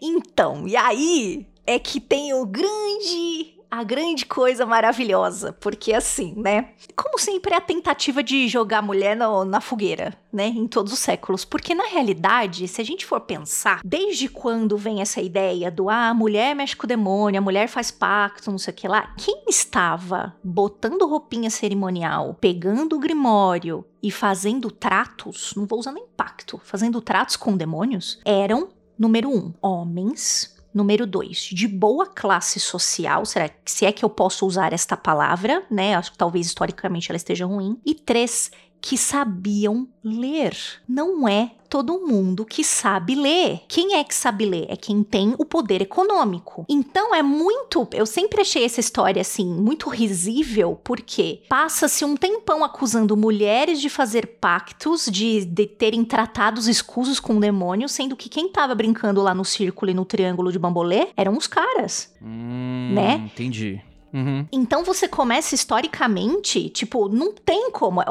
[0.02, 3.57] Então, e aí é que tem o grande.
[3.70, 6.70] A grande coisa maravilhosa, porque assim, né?
[6.96, 10.48] Como sempre é a tentativa de jogar a mulher no- na fogueira, né?
[10.48, 11.44] Em todos os séculos.
[11.44, 16.10] Porque na realidade, se a gente for pensar, desde quando vem essa ideia do ah,
[16.10, 19.14] a mulher mexe com o demônio, a mulher faz pacto, não sei o que lá,
[19.18, 26.06] quem estava botando roupinha cerimonial, pegando o grimório e fazendo tratos, não vou usar nem
[26.16, 30.57] pacto, fazendo tratos com demônios, eram Número um, homens.
[30.78, 35.66] Número dois, de boa classe social, será se é que eu posso usar esta palavra,
[35.72, 35.96] né?
[35.96, 37.82] Acho que talvez historicamente ela esteja ruim.
[37.84, 38.52] E três,
[38.82, 40.56] que sabiam ler.
[40.88, 43.62] Não é todo mundo que sabe ler.
[43.68, 44.66] Quem é que sabe ler?
[44.70, 46.66] É quem tem o poder econômico.
[46.70, 47.88] Então é muito.
[47.92, 53.90] Eu sempre achei essa história assim muito risível, porque passa-se um tempão acusando mulheres de
[53.90, 59.22] fazer pactos, de, de terem tratados escusos com o demônio, sendo que quem tava brincando
[59.22, 62.14] lá no círculo e no triângulo de bambolê eram os caras.
[62.22, 63.30] Né?
[63.34, 63.82] Entendi.
[64.14, 64.48] Uhum.
[64.52, 68.02] Então você começa historicamente, tipo, não tem como.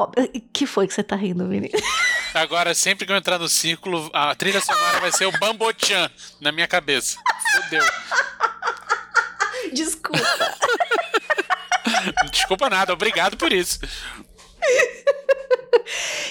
[0.53, 1.71] Que foi que você tá rindo, Vini?
[2.33, 6.51] Agora, sempre que eu entrar no círculo, a trilha sonora vai ser o Bambochan na
[6.51, 7.17] minha cabeça.
[7.55, 7.83] Fudeu.
[9.73, 10.19] Desculpa.
[12.31, 13.79] Desculpa nada, obrigado por isso.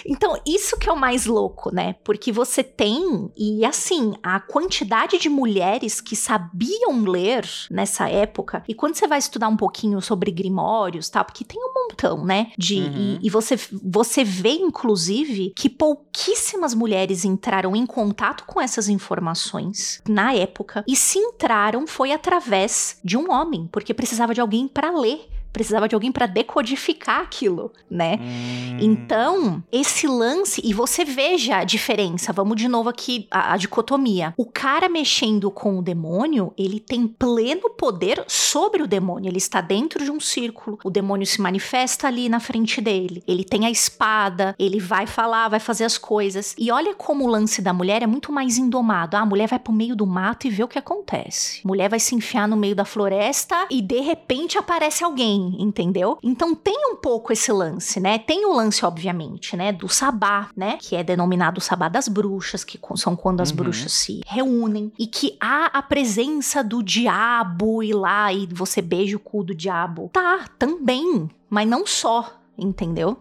[0.08, 1.96] Então, isso que é o mais louco, né?
[2.04, 8.74] Porque você tem, e assim, a quantidade de mulheres que sabiam ler nessa época, e
[8.74, 11.24] quando você vai estudar um pouquinho sobre grimórios, tá?
[11.24, 12.52] Porque tem um montão, né?
[12.56, 13.18] De, Uhum.
[13.20, 20.02] e, e você, você vê, inclusive, que pouquíssimas mulheres entraram em contato com essas informações
[20.08, 24.90] na época, e se entraram foi através de um homem, porque precisava de alguém para
[24.90, 25.26] ler.
[25.56, 28.18] Precisava de alguém para decodificar aquilo, né?
[28.20, 28.76] Hum.
[28.78, 34.34] Então, esse lance, e você veja a diferença, vamos de novo aqui, a, a dicotomia.
[34.36, 39.30] O cara mexendo com o demônio, ele tem pleno poder sobre o demônio.
[39.30, 43.24] Ele está dentro de um círculo, o demônio se manifesta ali na frente dele.
[43.26, 46.54] Ele tem a espada, ele vai falar, vai fazer as coisas.
[46.58, 49.16] E olha como o lance da mulher é muito mais indomado.
[49.16, 51.62] Ah, a mulher vai pro meio do mato e vê o que acontece.
[51.64, 56.18] Mulher vai se enfiar no meio da floresta e de repente aparece alguém, entendeu?
[56.22, 58.18] Então tem um pouco esse lance, né?
[58.18, 59.72] Tem o lance, obviamente, né?
[59.72, 60.78] Do sabá, né?
[60.80, 63.56] Que é denominado sabá das bruxas, que são quando as Uhum.
[63.56, 64.92] bruxas se reúnem.
[64.98, 69.54] E que há a presença do diabo e lá e você beija o cu do
[69.54, 70.10] diabo.
[70.12, 71.28] Tá, também.
[71.48, 73.18] Mas não só, entendeu?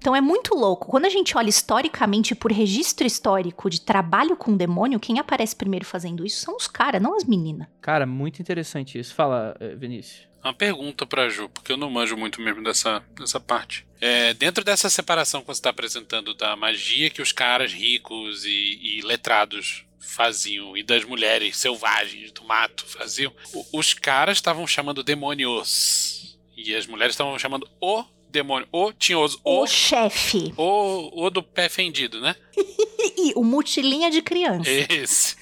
[0.00, 0.86] Então é muito louco.
[0.86, 5.84] Quando a gente olha historicamente por registro histórico de trabalho com demônio, quem aparece primeiro
[5.84, 7.66] fazendo isso são os caras, não as meninas.
[7.80, 9.12] Cara, muito interessante isso.
[9.12, 10.27] Fala, eh, Vinícius.
[10.42, 13.86] Uma pergunta pra Ju, porque eu não manjo muito mesmo dessa, dessa parte.
[14.00, 18.78] É, dentro dessa separação que você está apresentando da magia que os caras ricos e,
[18.80, 23.32] e letrados faziam e das mulheres selvagens do mato faziam,
[23.72, 29.62] os caras estavam chamando demônios e as mulheres estavam chamando o demônio, o tinhoso, O
[29.62, 30.52] o, chefe.
[30.56, 32.34] o, o do pé fendido, né?
[32.98, 34.68] E o mutilinha de criança.
[34.68, 35.36] Esse.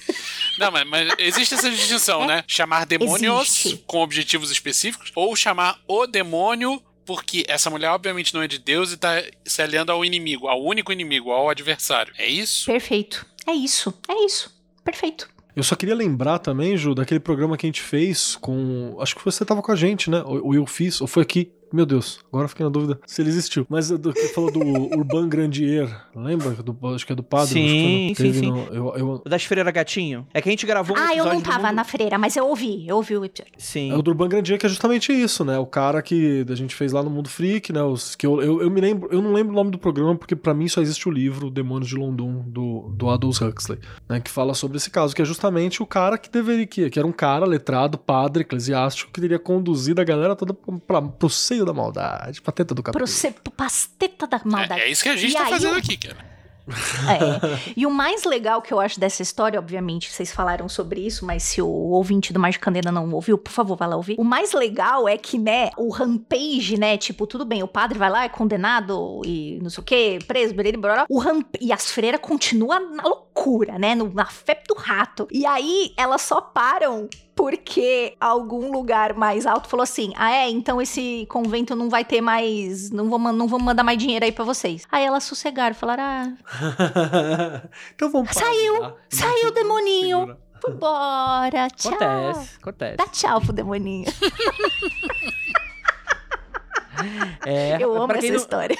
[0.59, 2.43] Não, mas, mas existe essa distinção, né?
[2.47, 3.83] Chamar demônios Existe.
[3.87, 8.91] com objetivos específicos ou chamar o demônio porque essa mulher obviamente não é de Deus
[8.91, 12.13] e tá se aliando ao inimigo, ao único inimigo, ao adversário.
[12.17, 12.65] É isso?
[12.65, 13.25] Perfeito.
[13.47, 13.93] É isso.
[14.09, 14.53] É isso.
[14.83, 15.29] Perfeito.
[15.55, 18.95] Eu só queria lembrar também, Ju, daquele programa que a gente fez com.
[18.99, 20.21] Acho que você tava com a gente, né?
[20.23, 21.51] Ou ou eu fiz, ou foi aqui.
[21.71, 23.65] Meu Deus, agora eu fiquei na dúvida se ele existiu.
[23.69, 26.51] Mas do que falou do Urban Grandier, lembra?
[26.51, 27.53] Do, acho que é do padre.
[27.53, 28.51] Sim, acho que sim, sim.
[28.51, 30.25] no- eu, eu- O das Freira Gatinho.
[30.33, 32.47] É que a gente gravou um Ah, eu não tava mundo- na freira, mas eu
[32.47, 33.53] ouvi, eu ouvi o episódio.
[33.57, 33.91] Sim.
[33.91, 35.57] É o do Urban Grandier que é justamente isso, né?
[35.59, 37.81] O cara que a gente fez lá no Mundo Freak, né?
[37.83, 40.35] Os, que eu, eu, eu me lembro, eu não lembro o nome do programa, porque
[40.35, 44.19] pra mim só existe o livro Demônios de London, do, do Aldous Huxley, né?
[44.19, 47.07] Que fala sobre esse caso, que é justamente o cara que deveria, que, que era
[47.07, 51.65] um cara letrado, padre, eclesiástico, que teria conduzido a galera toda pra, pra, pro seio
[51.65, 53.05] da maldade, pra teta do capeta.
[53.07, 54.81] ser pasteta da maldade.
[54.81, 56.37] É, é isso que a gente E tá aí fazendo o- aqui, cara.
[57.07, 57.71] É.
[57.77, 61.41] E o mais legal que eu acho dessa história, obviamente, vocês falaram sobre isso, mas
[61.43, 64.15] se o ouvinte do Magicando ainda não ouviu, por favor, vai lá ouvir.
[64.19, 68.09] O mais legal é que, né, o rampage, né, tipo, tudo bem, o padre vai
[68.09, 71.55] lá, é condenado e não sei o quê, preso, blá, blá, o ramp...
[71.61, 73.26] e as freiras continuam na loucura,
[73.79, 75.27] né, no- na febre do rato.
[75.31, 80.81] E aí, elas só param porque algum lugar mais alto falou assim: ah, é, então
[80.81, 82.89] esse convento não vai ter mais.
[82.89, 84.85] Não vou, não vou mandar mais dinheiro aí pra vocês.
[84.91, 86.33] Aí elas sossegaram, falaram: ah,
[87.95, 90.19] então vamos parar, Saiu, saiu o demoninho.
[90.19, 90.47] Segura.
[90.59, 91.93] Vambora, tchau.
[91.93, 92.97] Acontece, acontece.
[92.97, 94.05] Dá tchau pro demoninho.
[97.45, 98.75] É, Eu amo essa não- história.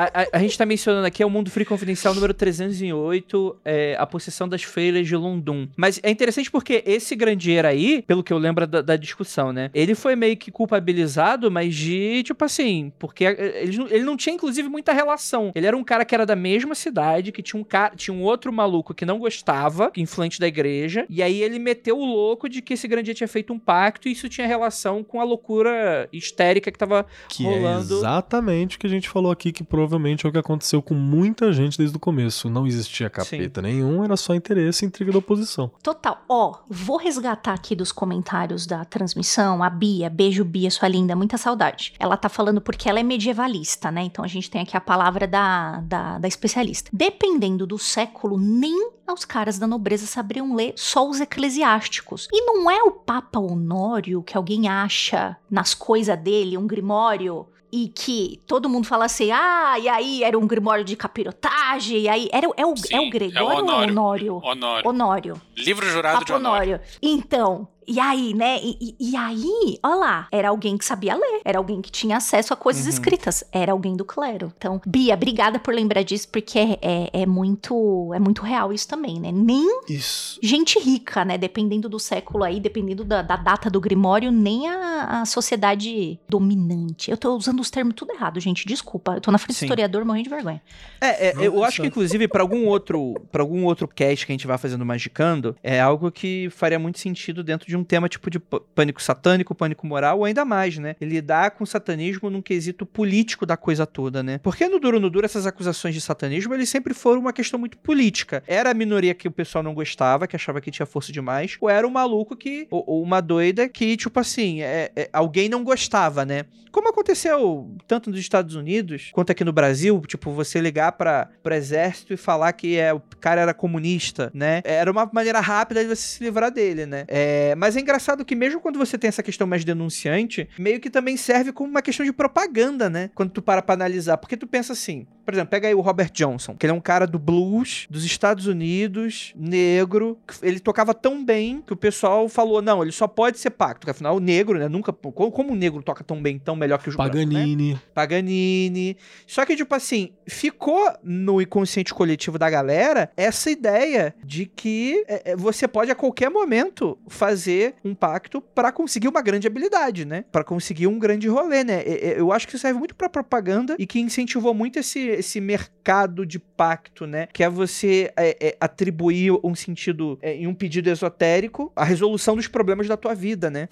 [0.00, 3.96] A, a- a gente tá mencionando aqui é o Mundo Free Confidencial número 308, é,
[3.98, 5.66] a possessão das freiras de London.
[5.76, 9.70] Mas é interessante porque esse grandier aí, pelo que eu lembro da, da discussão, né?
[9.74, 14.16] Ele foi meio que culpabilizado, mas de, tipo assim, porque é, ele, não- ele não
[14.16, 15.50] tinha, inclusive, muita relação.
[15.52, 18.22] Ele era um cara que era da mesma cidade, que tinha um, cara, tinha um
[18.22, 22.62] outro maluco que não gostava, influente da igreja, e aí ele meteu o louco de
[22.62, 26.70] que esse grandier tinha feito um pacto e isso tinha relação com a loucura histérica
[26.70, 27.94] que tava Que rolando.
[27.94, 30.94] é exatamente o que a gente falou aqui, que provavelmente é o que aconteceu com
[30.94, 32.50] muita gente desde o começo.
[32.50, 35.70] Não existia capeta nenhum, era só interesse e intriga da oposição.
[35.82, 36.22] Total.
[36.28, 40.10] Ó, vou resgatar aqui dos comentários da transmissão a Bia.
[40.10, 41.16] Beijo, Bia, sua linda.
[41.16, 41.94] Muita saudade.
[41.98, 44.02] Ela tá falando porque ela é medievalista, né?
[44.02, 46.90] Então a gente tem aqui a palavra da, da, da especialista.
[46.92, 52.28] Dependendo do século, nem aos caras da nobreza saberiam ler só os eclesiásticos.
[52.32, 57.46] E não é o Papa Honório que alguém acha nas coisas dele, um grimório.
[57.70, 62.08] E que todo mundo fala assim, ah, e aí era um grimório de capirotagem, e
[62.08, 63.90] aí era, é, o, Sim, é o é o Gregório ou é o Honório.
[63.90, 64.40] Honório?
[64.42, 64.88] Honório.
[64.88, 65.42] Honório.
[65.56, 66.74] Livro jurado de Papo Honório.
[66.76, 66.80] Honório.
[67.02, 68.58] Então, e aí, né?
[68.62, 72.16] E, e- e aí, ó lá, era alguém que sabia ler, era alguém que tinha
[72.16, 72.90] acesso a coisas Uhum.
[72.90, 74.52] escritas, era alguém do clero.
[74.56, 78.86] Então, Bia, obrigada por lembrar disso, porque é, é, é muito é muito real isso
[78.88, 79.30] também, né?
[79.32, 80.38] Nem Isso.
[80.42, 81.38] gente rica, né?
[81.38, 87.10] Dependendo do século aí, dependendo da, da data do Grimório, nem a, a sociedade dominante.
[87.10, 88.66] Eu tô usando os termos tudo errado, gente.
[88.66, 89.14] Desculpa.
[89.14, 89.64] Eu tô na frente do Sim.
[89.66, 90.62] historiador morrendo de vergonha.
[91.00, 91.68] É, é, eu Nossa.
[91.68, 94.84] acho que inclusive para algum outro para algum outro cast que a gente vai fazendo
[94.84, 99.02] magicando, é algo que faria muito sentido dentro de um tema tipo de pâ- pânico
[99.02, 100.96] satânico, pânico moral ou ainda mais, né?
[101.00, 104.38] Lidar com o satanismo num quesito político da coisa toda, né?
[104.38, 107.78] Porque no duro no duro essas acusações de satanismo, eles sempre foram uma questão muito
[107.78, 108.42] política.
[108.46, 111.68] Era a minoria que o pessoal não gostava, que achava que tinha força demais, ou
[111.70, 115.62] era um maluco que ou, ou uma doida que tipo assim, é- é, alguém não
[115.64, 116.44] gostava, né?
[116.70, 121.50] Como aconteceu tanto nos Estados Unidos quanto aqui no Brasil, tipo, você ligar para o
[121.50, 124.60] exército e falar que é, o cara era comunista, né?
[124.64, 127.04] Era uma maneira rápida de você se livrar dele, né?
[127.08, 130.90] É, mas é engraçado que mesmo quando você tem essa questão mais denunciante, meio que
[130.90, 133.10] também serve como uma questão de propaganda, né?
[133.14, 134.16] Quando tu para pra analisar.
[134.18, 136.80] Porque tu pensa assim, por exemplo, pega aí o Robert Johnson, que ele é um
[136.80, 140.18] cara do blues dos Estados Unidos, negro.
[140.42, 143.80] Ele tocava tão bem que o pessoal falou: não, ele só pode ser pacto.
[143.80, 144.68] Porque afinal, o negro, né?
[144.68, 144.90] Nunca.
[144.90, 147.24] Como, como o negro toca tão bem, tão melhor que os brancos, né?
[147.26, 147.80] Paganini.
[147.92, 148.96] Paganini.
[149.26, 155.32] Só que, tipo assim, ficou no inconsciente coletivo da galera essa ideia de que é,
[155.32, 160.24] é, você pode a qualquer momento fazer um pacto pra conseguir uma grande habilidade, né?
[160.30, 161.82] Pra conseguir um grande rolê, né?
[161.82, 165.00] É, é, Eu acho que isso serve muito pra propaganda e que incentivou muito esse,
[165.00, 167.28] esse mercado de pacto, né?
[167.32, 172.36] Que é você é, é, atribuir um sentido é, em um pedido esotérico a resolução
[172.36, 173.68] dos problemas da tua vida, né?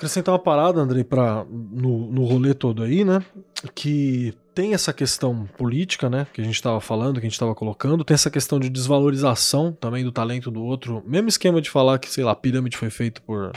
[0.00, 3.22] Acrescentar uma parada, Andrei, pra, no, no rolê todo aí, né?
[3.74, 6.26] Que tem essa questão política, né?
[6.32, 8.02] Que a gente tava falando, que a gente tava colocando.
[8.02, 11.02] Tem essa questão de desvalorização também do talento do outro.
[11.06, 13.52] Mesmo esquema de falar que, sei lá, a pirâmide foi feita por,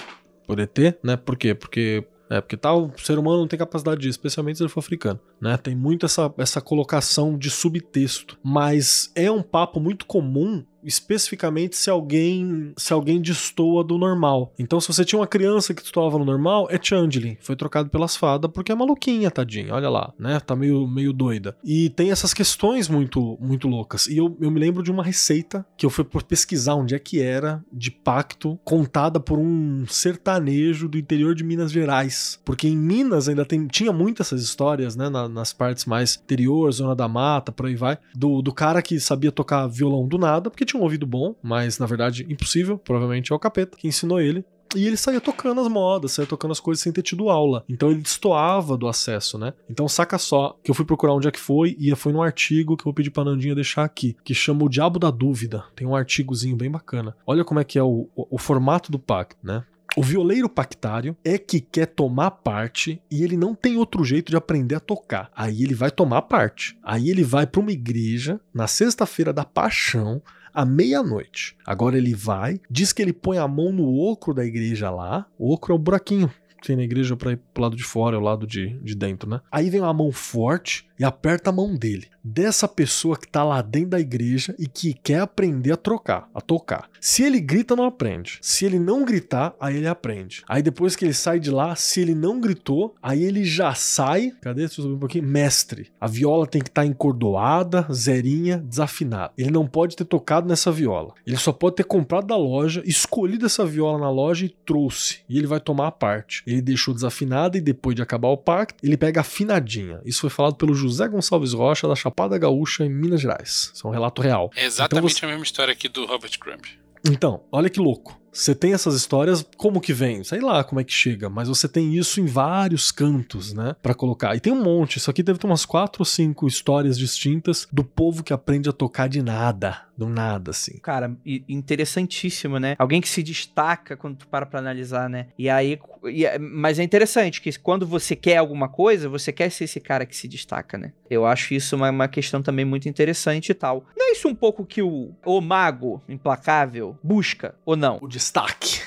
[0.45, 1.15] por ET, né?
[1.15, 1.55] Por quê?
[1.55, 2.05] Porque.
[2.29, 5.55] É, porque tal ser humano não tem capacidade disso, especialmente se ele for africano, né?
[5.55, 8.39] Tem muito essa, essa colocação de subtexto.
[8.43, 14.53] Mas é um papo muito comum especificamente se alguém se alguém destoa do normal.
[14.57, 17.37] Então, se você tinha uma criança que destoava no normal, é Changeling.
[17.39, 19.73] Foi trocado pelas fadas porque é maluquinha, tadinha.
[19.73, 20.39] Olha lá, né?
[20.39, 21.55] Tá meio, meio doida.
[21.63, 24.07] E tem essas questões muito muito loucas.
[24.07, 26.99] E eu, eu me lembro de uma receita que eu fui por pesquisar onde é
[26.99, 32.39] que era de pacto contada por um sertanejo do interior de Minas Gerais.
[32.43, 35.09] Porque em Minas ainda tem, tinha muitas essas histórias, né?
[35.09, 37.97] Na, nas partes mais interior, zona da mata, por aí vai.
[38.15, 41.79] Do, do cara que sabia tocar violão do nada, porque tinha um ouvido bom, mas
[41.79, 44.45] na verdade impossível, provavelmente é o capeta que ensinou ele.
[44.75, 47.63] E ele saía tocando as modas, saía tocando as coisas sem ter tido aula.
[47.69, 49.53] Então ele destoava do acesso, né?
[49.69, 52.75] Então saca só que eu fui procurar onde é que foi e foi num artigo
[52.75, 55.63] que eu vou pedir pra Nandinha deixar aqui, que chama O Diabo da Dúvida.
[55.75, 57.15] Tem um artigozinho bem bacana.
[57.25, 59.63] Olha como é que é o, o, o formato do pacto, né?
[59.95, 64.35] O violeiro pactário é que quer tomar parte e ele não tem outro jeito de
[64.35, 65.29] aprender a tocar.
[65.35, 66.75] Aí ele vai tomar parte.
[66.81, 70.19] Aí ele vai para uma igreja na sexta-feira da paixão
[70.53, 71.55] à meia-noite.
[71.65, 75.25] Agora ele vai, diz que ele põe a mão no ocro da igreja lá.
[75.37, 76.31] O ocro é o buraquinho
[76.65, 79.41] tem na igreja para ir pro lado de fora, o lado de, de dentro, né?
[79.51, 82.07] Aí vem uma mão forte e aperta a mão dele.
[82.23, 86.39] Dessa pessoa que tá lá dentro da igreja e que quer aprender a trocar, a
[86.39, 86.89] tocar.
[87.01, 88.37] Se ele grita, não aprende.
[88.41, 90.41] Se ele não gritar, aí ele aprende.
[90.47, 94.31] Aí depois que ele sai de lá, se ele não gritou, aí ele já sai.
[94.41, 94.61] Cadê?
[94.61, 95.25] Deixa eu subir um pouquinho.
[95.25, 95.91] Mestre.
[95.99, 99.33] A viola tem que estar tá encordoada, zerinha, desafinada.
[99.37, 101.13] Ele não pode ter tocado nessa viola.
[101.27, 105.19] Ele só pode ter comprado da loja, escolhido essa viola na loja e trouxe.
[105.27, 106.41] E ele vai tomar a parte.
[106.47, 109.99] Ele deixou desafinada e depois de acabar o pacto, ele pega afinadinha.
[110.05, 113.71] Isso foi falado pelo José Gonçalves Rocha da Chapada Gaúcha em Minas Gerais.
[113.73, 114.49] Isso é um relato real.
[114.55, 115.25] É exatamente então você...
[115.25, 116.61] a mesma história aqui do Robert Crumb.
[117.05, 118.19] Então, olha que louco.
[118.31, 120.23] Você tem essas histórias, como que vem?
[120.23, 123.75] Sei lá como é que chega, mas você tem isso em vários cantos, né?
[123.79, 124.35] Para colocar.
[124.35, 124.97] E tem um monte.
[124.97, 128.73] Isso aqui deve ter umas quatro ou cinco histórias distintas do povo que aprende a
[128.73, 129.81] tocar de nada.
[129.95, 130.79] Do nada, assim.
[130.79, 131.15] Cara,
[131.47, 132.75] interessantíssimo, né?
[132.79, 135.27] Alguém que se destaca quando tu para pra analisar, né?
[135.37, 135.79] E aí.
[136.05, 139.79] E, é, mas é interessante que quando você quer alguma coisa, você quer ser esse
[139.79, 140.93] cara que se destaca, né?
[141.09, 143.85] Eu acho isso uma, uma questão também muito interessante e tal.
[143.95, 147.99] Não é isso um pouco que o, o mago implacável busca, ou não?
[148.01, 148.81] O destaque.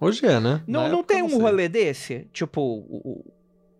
[0.00, 0.62] Hoje é, né?
[0.66, 2.28] Não, não tem um rolê desse?
[2.32, 3.26] Tipo,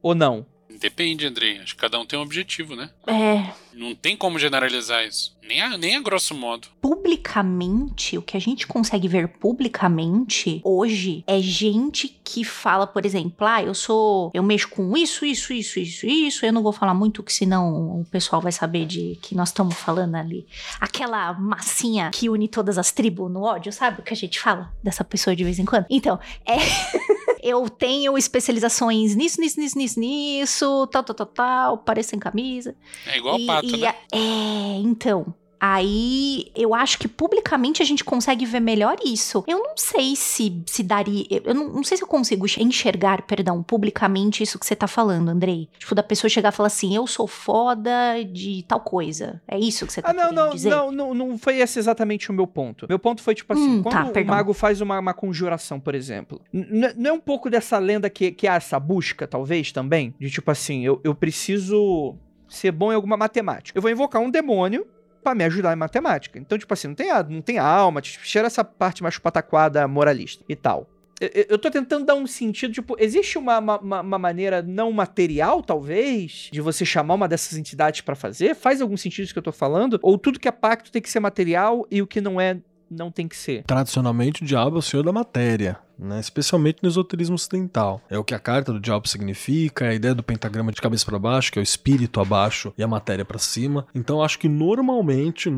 [0.03, 0.45] ou não?
[0.79, 1.59] Depende, Andrei.
[1.59, 2.91] Acho que cada um tem um objetivo, né?
[3.07, 3.53] É.
[3.75, 5.37] Não tem como generalizar isso.
[5.43, 6.69] Nem a, nem a grosso modo.
[6.81, 13.47] Publicamente, o que a gente consegue ver publicamente hoje é gente que fala, por exemplo,
[13.47, 14.31] ah, eu sou.
[14.35, 16.47] Eu mexo com isso, isso, isso, isso, isso.
[16.47, 19.75] Eu não vou falar muito, que senão o pessoal vai saber de que nós estamos
[19.75, 20.47] falando ali.
[20.81, 24.01] Aquela massinha que une todas as tribos no ódio, sabe?
[24.01, 25.87] O que a gente fala dessa pessoa de vez em quando.
[25.89, 26.57] Então, é.
[27.49, 32.75] eu tenho especializações nisso, nisso, nisso, nisso, nisso, tal, tal, tal, tal, pareço em camisa.
[33.07, 33.95] É igual e, pato, e né?
[34.13, 35.35] é, então.
[35.61, 39.45] Aí eu acho que publicamente a gente consegue ver melhor isso.
[39.47, 41.27] Eu não sei se se daria.
[41.45, 45.29] Eu não, não, sei se eu consigo enxergar, perdão, publicamente isso que você tá falando,
[45.29, 45.69] Andrei.
[45.79, 47.91] Tipo, da pessoa chegar e falar assim: eu sou foda
[48.25, 49.41] de tal coisa.
[49.49, 50.71] É isso que você tá ah, não, não, dizer?
[50.71, 52.87] Não, não, não foi esse exatamente o meu ponto.
[52.89, 55.95] Meu ponto foi, tipo assim, hum, quando tá, o mago faz uma, uma conjuração, por
[55.95, 56.41] exemplo.
[56.53, 60.15] Não é um pouco dessa lenda que, que há essa busca, talvez, também?
[60.19, 62.17] De tipo assim, eu, eu preciso
[62.49, 63.77] ser bom em alguma matemática.
[63.77, 64.87] Eu vou invocar um demônio
[65.23, 66.39] para me ajudar em matemática.
[66.39, 70.45] Então, tipo assim, não tem, não tem alma, tipo, tira essa parte mais pataquada moralista
[70.49, 70.89] e tal.
[71.21, 75.63] Eu, eu tô tentando dar um sentido, tipo, existe uma, uma, uma maneira não material,
[75.63, 78.55] talvez, de você chamar uma dessas entidades para fazer?
[78.55, 79.99] Faz algum sentido isso que eu tô falando?
[80.03, 82.59] Ou tudo que é pacto tem que ser material e o que não é
[82.91, 83.65] não tem que ser.
[83.65, 85.79] Tradicionalmente, o diabo é o senhor da matéria.
[86.01, 88.01] Né, especialmente no esoterismo ocidental.
[88.09, 91.05] É o que a carta do diabo significa, é a ideia do pentagrama de cabeça
[91.05, 93.85] para baixo, que é o espírito abaixo e a matéria para cima.
[93.93, 95.51] Então acho que normalmente,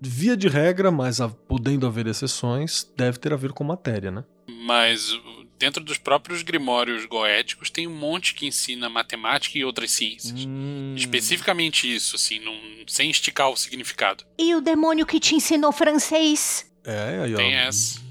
[0.00, 4.24] via de regra, mas podendo haver exceções, deve ter a ver com matéria, né?
[4.66, 5.16] Mas
[5.58, 10.44] dentro dos próprios grimórios goéticos tem um monte que ensina matemática e outras ciências.
[10.46, 10.94] Hum.
[10.96, 14.24] Especificamente isso, assim, num, sem esticar o significado.
[14.38, 16.70] E o demônio que te ensinou francês?
[16.84, 17.36] É, aí, ó.
[17.36, 18.04] Tem essa.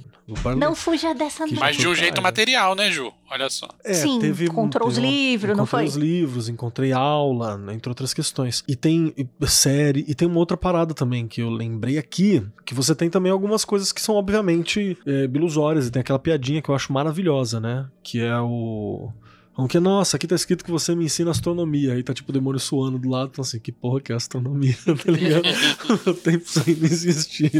[0.57, 1.59] Não fuja dessa não.
[1.59, 3.11] Mas de um jeito material, né, Ju?
[3.29, 3.67] Olha só.
[3.83, 5.83] É, Sim, teve, encontrou os livros, não foi?
[5.83, 8.63] Encontrei os livros, encontrei aula, entre outras questões.
[8.65, 9.13] E tem
[9.45, 13.31] série, e tem uma outra parada também que eu lembrei aqui, que você tem também
[13.31, 17.59] algumas coisas que são obviamente é, bilusórias, e tem aquela piadinha que eu acho maravilhosa,
[17.59, 17.85] né?
[18.01, 19.11] Que é o
[19.55, 21.93] aunque, nossa, aqui tá escrito que você me ensina astronomia.
[21.93, 24.75] Aí tá tipo o demônio suando do lado, então assim, que porra que é astronomia,
[24.85, 25.43] tá ligado?
[26.09, 27.51] o tempo sem existir.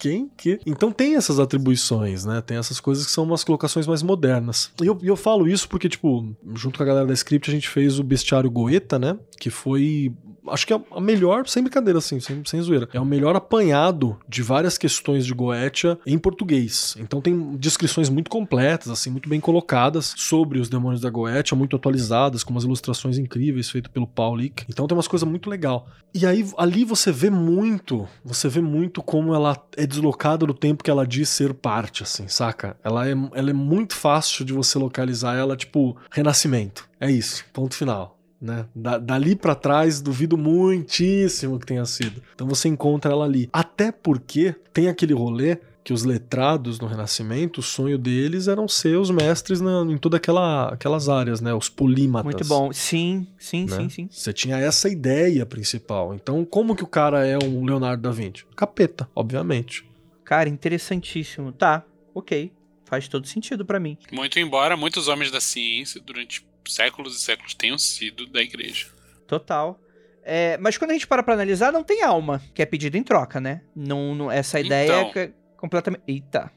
[0.00, 0.30] Quem?
[0.36, 0.58] Que?
[0.64, 2.40] Então tem essas atribuições, né?
[2.40, 4.70] Tem essas coisas que são umas colocações mais modernas.
[4.82, 7.68] E eu, eu falo isso porque, tipo, junto com a galera da script, a gente
[7.68, 9.18] fez o bestiário Goeta, né?
[9.38, 10.12] Que foi
[10.48, 14.18] acho que é a melhor, sem brincadeira assim, sem, sem zoeira, é o melhor apanhado
[14.28, 16.96] de várias questões de Goetia em português.
[16.98, 21.76] Então tem descrições muito completas, assim, muito bem colocadas sobre os demônios da Goetia, muito
[21.76, 24.64] atualizadas, com umas ilustrações incríveis feitas pelo Paul Lick.
[24.68, 25.88] Então tem umas coisas muito legal.
[26.14, 30.84] E aí ali você vê muito, você vê muito como ela é deslocada do tempo
[30.84, 32.76] que ela diz ser parte, assim, saca?
[32.84, 36.88] Ela é, ela é muito fácil de você localizar ela, tipo, renascimento.
[37.00, 38.18] É isso, ponto final.
[38.42, 38.66] Né?
[38.74, 42.20] Da, dali para trás, duvido muitíssimo que tenha sido.
[42.34, 43.48] Então você encontra ela ali.
[43.52, 48.98] Até porque tem aquele rolê que os letrados no Renascimento, o sonho deles eram ser
[48.98, 51.54] os mestres na, em todas aquela, aquelas áreas, né?
[51.54, 52.24] Os polímatas.
[52.24, 52.72] Muito bom.
[52.72, 53.76] Sim, sim, né?
[53.76, 54.08] sim, sim.
[54.10, 56.12] Você tinha essa ideia principal.
[56.12, 58.44] Então, como que o cara é um Leonardo da Vinci?
[58.56, 59.84] Capeta, obviamente.
[60.24, 61.52] Cara, interessantíssimo.
[61.52, 61.84] Tá,
[62.14, 62.52] ok.
[62.84, 63.96] Faz todo sentido para mim.
[64.12, 68.86] Muito embora muitos homens da ciência, durante séculos e séculos, tenham sido da igreja.
[69.26, 69.78] Total.
[70.24, 73.02] É, mas quando a gente para pra analisar, não tem alma, que é pedido em
[73.02, 73.62] troca, né?
[73.74, 75.22] Não, não essa ideia Então.
[75.22, 76.02] é completamente.
[76.06, 76.50] Eita.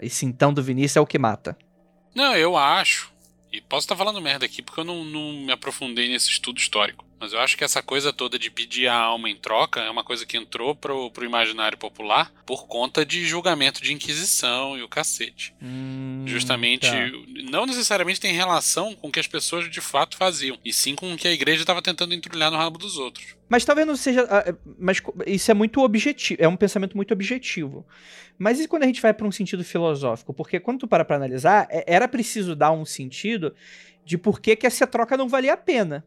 [0.00, 1.56] Esse então do Vinícius é o que mata.
[2.14, 3.12] Não, eu acho.
[3.52, 7.04] E posso estar falando merda aqui porque eu não, não me aprofundei nesse estudo histórico.
[7.22, 10.02] Mas eu acho que essa coisa toda de pedir a alma em troca é uma
[10.02, 14.88] coisa que entrou pro, pro imaginário popular por conta de julgamento de Inquisição e o
[14.88, 15.54] cacete.
[15.62, 16.96] Hum, Justamente, tá.
[17.48, 21.14] não necessariamente tem relação com o que as pessoas de fato faziam, e sim com
[21.14, 23.36] o que a igreja estava tentando entrulhar no rabo dos outros.
[23.48, 24.26] Mas talvez não seja.
[24.28, 26.42] ah, é, Mas isso é muito objetivo.
[26.42, 27.86] É um pensamento muito objetivo.
[28.36, 30.34] Mas e quando a gente vai para um sentido filosófico?
[30.34, 33.54] Porque quando tu para pra analisar, é- era preciso dar um sentido
[34.04, 36.04] de por que, que essa troca não valia a pena.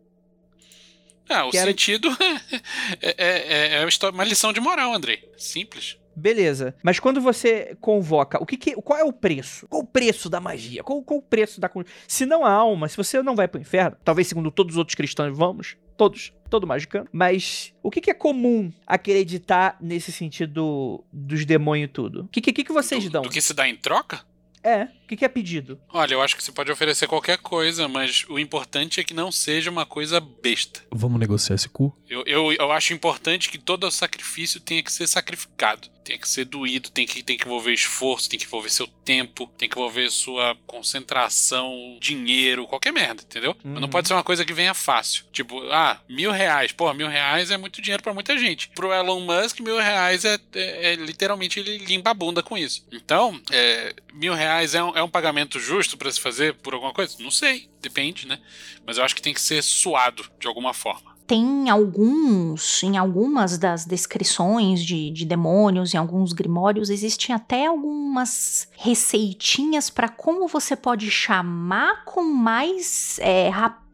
[1.30, 2.10] Ah, o Que era- sentido
[3.02, 5.28] é, é- é uma lição de moral, Andrei.
[5.38, 5.98] Simples.
[6.16, 6.74] Beleza.
[6.82, 9.68] Mas quando você convoca, o que, que- qual é o preço?
[9.68, 10.82] Qual o preço da magia?
[10.82, 11.70] Qual, qual o preço da
[12.08, 14.96] Se não há alma, se você não vai pro inferno, talvez segundo todos os outros
[14.96, 21.44] cristãos vamos, todos, todo magicano, mas o que, que é comum acreditar nesse sentido dos
[21.46, 22.22] demônios e tudo?
[22.24, 23.22] O que, que, que vocês do, dão?
[23.24, 24.22] do que se dá em troca?
[24.66, 25.80] É, o que, que é pedido?
[25.90, 29.32] Olha, eu acho que você pode oferecer qualquer coisa, mas o importante é que não
[29.32, 30.82] seja uma coisa besta.
[30.92, 31.96] Vamos negociar esse cu?
[32.10, 35.88] Eu, eu, eu acho importante que todo sacrifício tenha que ser sacrificado.
[36.06, 39.48] Tem que ser doído, tem que, tem que envolver esforço, tem que envolver seu tempo,
[39.58, 43.56] tem que envolver sua concentração, dinheiro, qualquer merda, entendeu?
[43.64, 43.80] Mas Uhum.
[43.80, 45.26] não pode ser uma coisa que venha fácil.
[45.32, 46.72] Tipo, ah, mil reais.
[46.72, 48.70] Pô, mil reais é muito dinheiro pra muita gente.
[48.70, 52.86] Pro Elon Musk, mil reais é, é- é literalmente ele limpa a bunda com isso.
[52.92, 56.94] Então, é, mil reais é um, é um pagamento justo pra se fazer por alguma
[56.94, 57.16] coisa?
[57.20, 58.40] Não sei, depende, né?
[58.86, 61.15] Mas eu acho que tem que ser suado de alguma forma.
[61.28, 68.68] Tem alguns, em algumas das descrições de, de demônios, em alguns grimórios, existem até algumas
[68.78, 73.85] receitinhas para como você pode chamar com mais é, rapidez,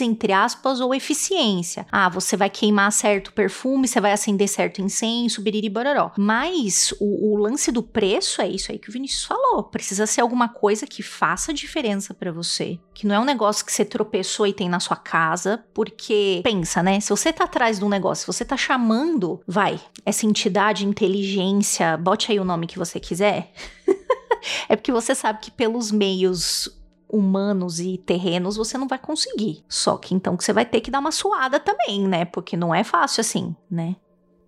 [0.00, 1.86] entre aspas, ou eficiência.
[1.90, 6.12] Ah, você vai queimar certo perfume, você vai acender certo incenso, biriri bororó.
[6.16, 9.64] Mas o, o lance do preço é isso aí que o Vinícius falou.
[9.64, 12.78] Precisa ser alguma coisa que faça diferença para você.
[12.94, 16.82] Que não é um negócio que você tropeçou e tem na sua casa, porque pensa,
[16.82, 17.00] né?
[17.00, 21.96] Se você tá atrás de um negócio, se você tá chamando, vai, essa entidade, inteligência,
[21.96, 23.52] bote aí o nome que você quiser.
[24.68, 26.68] é porque você sabe que pelos meios
[27.12, 29.62] humanos e terrenos você não vai conseguir.
[29.68, 32.24] Só que então que você vai ter que dar uma suada também, né?
[32.24, 33.94] Porque não é fácil assim, né?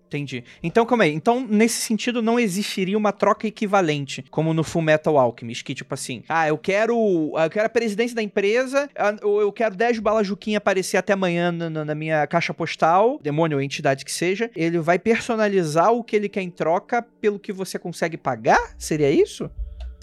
[0.07, 0.43] Entendi.
[0.61, 1.13] Então, calma aí.
[1.13, 5.93] Então, nesse sentido, não existiria uma troca equivalente, como no Full Metal Alchemist, que tipo
[5.93, 6.95] assim, ah, eu quero,
[7.35, 11.13] eu quero a presidência da empresa, ah, ou eu quero 10 balas Juquinha aparecer até
[11.13, 16.03] amanhã na- na minha caixa postal, demônio ou entidade que seja, ele vai personalizar o
[16.03, 18.75] que ele quer em troca pelo que você consegue pagar?
[18.77, 19.49] Seria isso?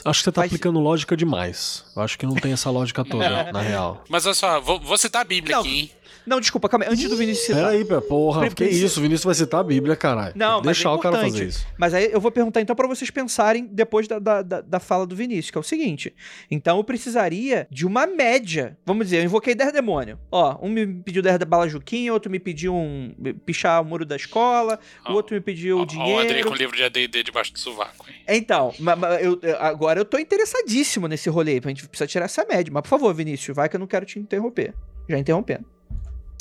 [0.04, 1.84] Acho que você tá Faz- aplicando lógica demais.
[1.94, 4.02] Eu acho que não tem essa lógica toda, na real.
[4.08, 5.90] Mas olha só, vou, vou citar a Bíblia Não, aqui, hein?
[6.26, 6.92] Não, desculpa, calma aí.
[6.92, 7.62] Antes do Vinícius citar.
[7.62, 8.40] Pera aí, pé, porra.
[8.40, 9.00] Pre- Que precisa- isso?
[9.00, 10.32] O Vinícius vai citar a Bíblia, caralho.
[10.36, 11.66] Não, mas deixar é o cara fazer isso.
[11.78, 15.06] Mas aí eu vou perguntar então pra vocês pensarem depois da, da, da- da fala
[15.06, 16.14] do Vinícius, que é o seguinte.
[16.50, 18.76] Então eu precisaria de uma média.
[18.86, 20.18] Vamos dizer, eu invoquei 10 demônios.
[20.30, 24.04] Ó, um me pediu 10 da bala Juquinha, outro me pediu um pichar o muro
[24.04, 25.84] da escola, o Ó, outro me pediu Ó, ó, o
[26.18, 26.48] Andrei dinheiro.
[26.48, 28.16] com o livro de AD&D debaixo do sovaco, hein?
[28.28, 32.44] Então, ma- ma- eu- agora eu tô interessadíssimo nesse rolê, a gente precisa tirar essa
[32.44, 32.72] média.
[32.72, 34.74] Mas por favor, Vinícius, vai que eu não quero te interromper.
[35.08, 35.64] Já interrompendo.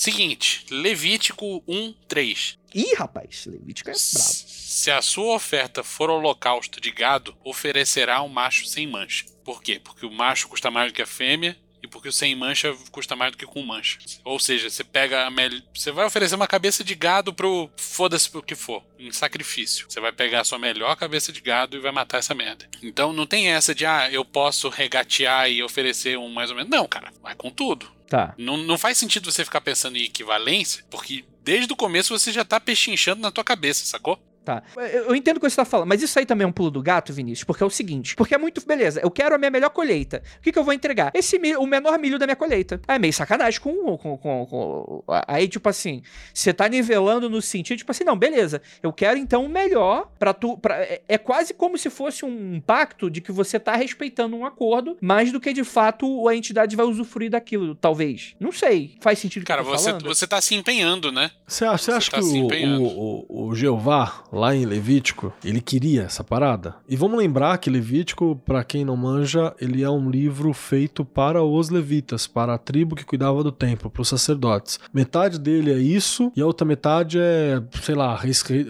[0.01, 2.57] Seguinte, Levítico 1, 3.
[2.73, 4.01] Ih, rapaz, Levítico é brabo.
[4.01, 9.25] Se a sua oferta for holocausto de gado, oferecerá um macho sem mancha.
[9.43, 9.79] Por quê?
[9.79, 13.15] Porque o macho custa mais do que a fêmea e porque o sem mancha custa
[13.15, 13.99] mais do que com mancha.
[14.23, 15.51] Ou seja, você pega a mel...
[15.71, 19.85] você vai oferecer uma cabeça de gado pro foda-se pro que for, em sacrifício.
[19.87, 22.67] Você vai pegar a sua melhor cabeça de gado e vai matar essa merda.
[22.81, 26.71] Então não tem essa de ah, eu posso regatear e oferecer um mais ou menos.
[26.71, 28.00] Não, cara, vai com tudo.
[28.11, 28.35] Tá.
[28.37, 32.43] Não, não faz sentido você ficar pensando em equivalência, porque desde o começo você já
[32.43, 34.21] tá pechinchando na tua cabeça, sacou?
[34.43, 34.63] Tá.
[34.75, 36.81] Eu, entendo o que você tá falando, mas isso aí também é um pulo do
[36.81, 38.65] gato, Vinícius, porque é o seguinte: porque é muito.
[38.65, 40.23] Beleza, eu quero a minha melhor colheita.
[40.39, 41.11] O que, que eu vou entregar?
[41.13, 42.81] Esse milho, o menor milho da minha colheita.
[42.87, 43.97] É meio sacanagem com.
[43.97, 46.01] com, com, com aí, tipo assim,
[46.33, 48.61] você tá nivelando no sentido, tipo assim, não, beleza.
[48.81, 50.57] Eu quero então o melhor pra tu.
[50.57, 54.45] Pra, é, é quase como se fosse um pacto de que você tá respeitando um
[54.45, 58.35] acordo, mais do que de fato a entidade vai usufruir daquilo, talvez.
[58.39, 58.95] Não sei.
[59.01, 60.05] Faz sentido o que Cara, eu tô você, falando?
[60.05, 61.29] você tá se empenhando, né?
[61.45, 65.33] Você acha, você Você acha tá que o, o, o, o Jeová, lá em Levítico,
[65.43, 66.75] ele queria essa parada?
[66.87, 71.43] E vamos lembrar que Levítico, pra quem não manja, ele é um livro feito para
[71.43, 74.79] os levitas, para a tribo que cuidava do templo, para os sacerdotes.
[74.93, 78.67] Metade dele é isso, e a outra metade é, sei lá, reescri-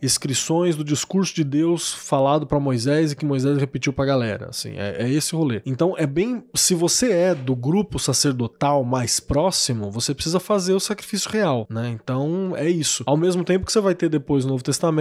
[0.00, 4.48] reescrições do discurso de Deus falado pra Moisés e que Moisés repetiu pra galera.
[4.50, 5.62] Assim, é, é esse o rolê.
[5.66, 6.42] Então é bem.
[6.54, 11.90] Se você é do grupo sacerdotal mais próximo, você precisa fazer o sacrifício real, né?
[11.90, 13.02] Então é isso.
[13.06, 14.99] Ao mesmo tempo que você vai ter depois no Novo Testamento,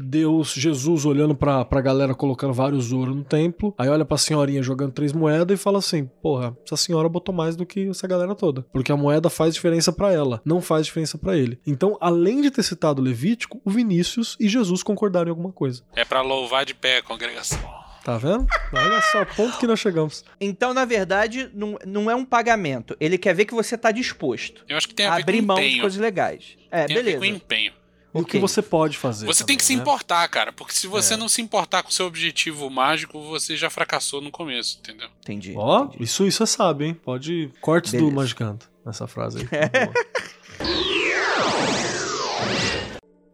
[0.00, 4.62] Deus, Jesus olhando pra, pra galera colocando vários ouro no templo, aí olha pra senhorinha
[4.62, 8.34] jogando três moedas e fala assim: porra, essa senhora botou mais do que essa galera
[8.34, 8.62] toda.
[8.72, 11.58] Porque a moeda faz diferença pra ela, não faz diferença pra ele.
[11.66, 15.82] Então, além de ter citado Levítico, o Vinícius e Jesus concordaram em alguma coisa.
[15.94, 17.58] É pra louvar de pé a congregação.
[18.04, 18.46] Tá vendo?
[18.72, 20.24] Olha só ponto que nós chegamos.
[20.40, 22.96] Então, na verdade, não, não é um pagamento.
[22.98, 25.40] Ele quer ver que você tá disposto Eu acho que tem a a ver abrir
[25.40, 25.80] com mão de empenho.
[25.82, 26.56] coisas legais.
[26.70, 27.18] É, Tem a ver beleza.
[27.18, 27.72] com empenho.
[28.14, 29.26] E o que você pode fazer.
[29.26, 29.92] Você tem que se também, né?
[29.92, 30.52] importar, cara.
[30.52, 31.16] Porque se você É.
[31.16, 35.08] não se importar com o seu objetivo mágico, você já fracassou no começo, entendeu?
[35.20, 35.52] Entendi.
[35.56, 36.04] Ó, entendi.
[36.04, 36.94] isso, isso é sábio, hein?
[36.94, 37.50] Pode.
[37.60, 38.16] Cortes do Beleza.
[38.16, 39.46] Magicanto nessa frase aí.
[40.58, 40.88] Boa.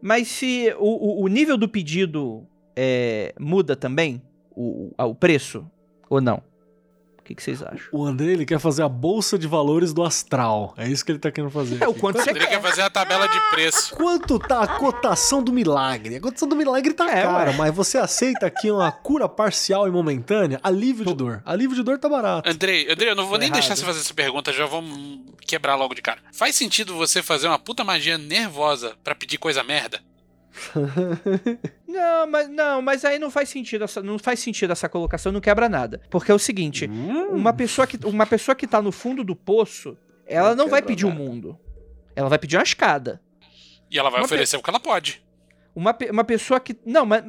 [0.01, 2.45] Mas se o, o- o nível do pedido
[2.75, 4.21] é, muda também,
[4.51, 5.65] o, o- o preço,
[6.09, 6.43] ou não?
[7.25, 7.87] O que, que vocês acham?
[7.91, 10.75] O André, ele quer fazer a bolsa de valores do astral.
[10.77, 11.81] É isso que ele tá querendo fazer.
[11.81, 12.49] É o quanto você André quer.
[12.51, 13.95] quer fazer a tabela de preço.
[13.95, 16.17] Quanto tá a cotação do milagre?
[16.17, 17.57] A cotação do milagre tá É, cara, ué.
[17.57, 20.59] mas você aceita aqui uma cura parcial e momentânea?
[20.61, 21.41] Alívio de dor.
[21.43, 22.47] Alívio de dor tá barato.
[22.47, 23.59] Andrei, Andrei, eu não vou Tô nem errado.
[23.59, 26.19] deixar você fazer essa pergunta, já vamos quebrar logo de cara.
[26.31, 29.99] Faz sentido você fazer uma puta magia nervosa pra pedir coisa merda?
[31.87, 35.39] Não, mas não, mas aí não faz sentido essa, não faz sentido essa colocação, não
[35.41, 36.01] quebra nada.
[36.09, 37.29] Porque é o seguinte, Hum.
[37.29, 40.81] uma pessoa que uma pessoa que tá no fundo do poço, ela Não não, vai
[40.81, 41.21] pedir o nada.
[41.21, 41.59] mundo.
[42.15, 43.21] Ela vai pedir uma escada.
[43.89, 45.23] E ela vai Uma oferecer o que ela pode.
[45.75, 47.23] Uma, pe- uma pessoa que não, mas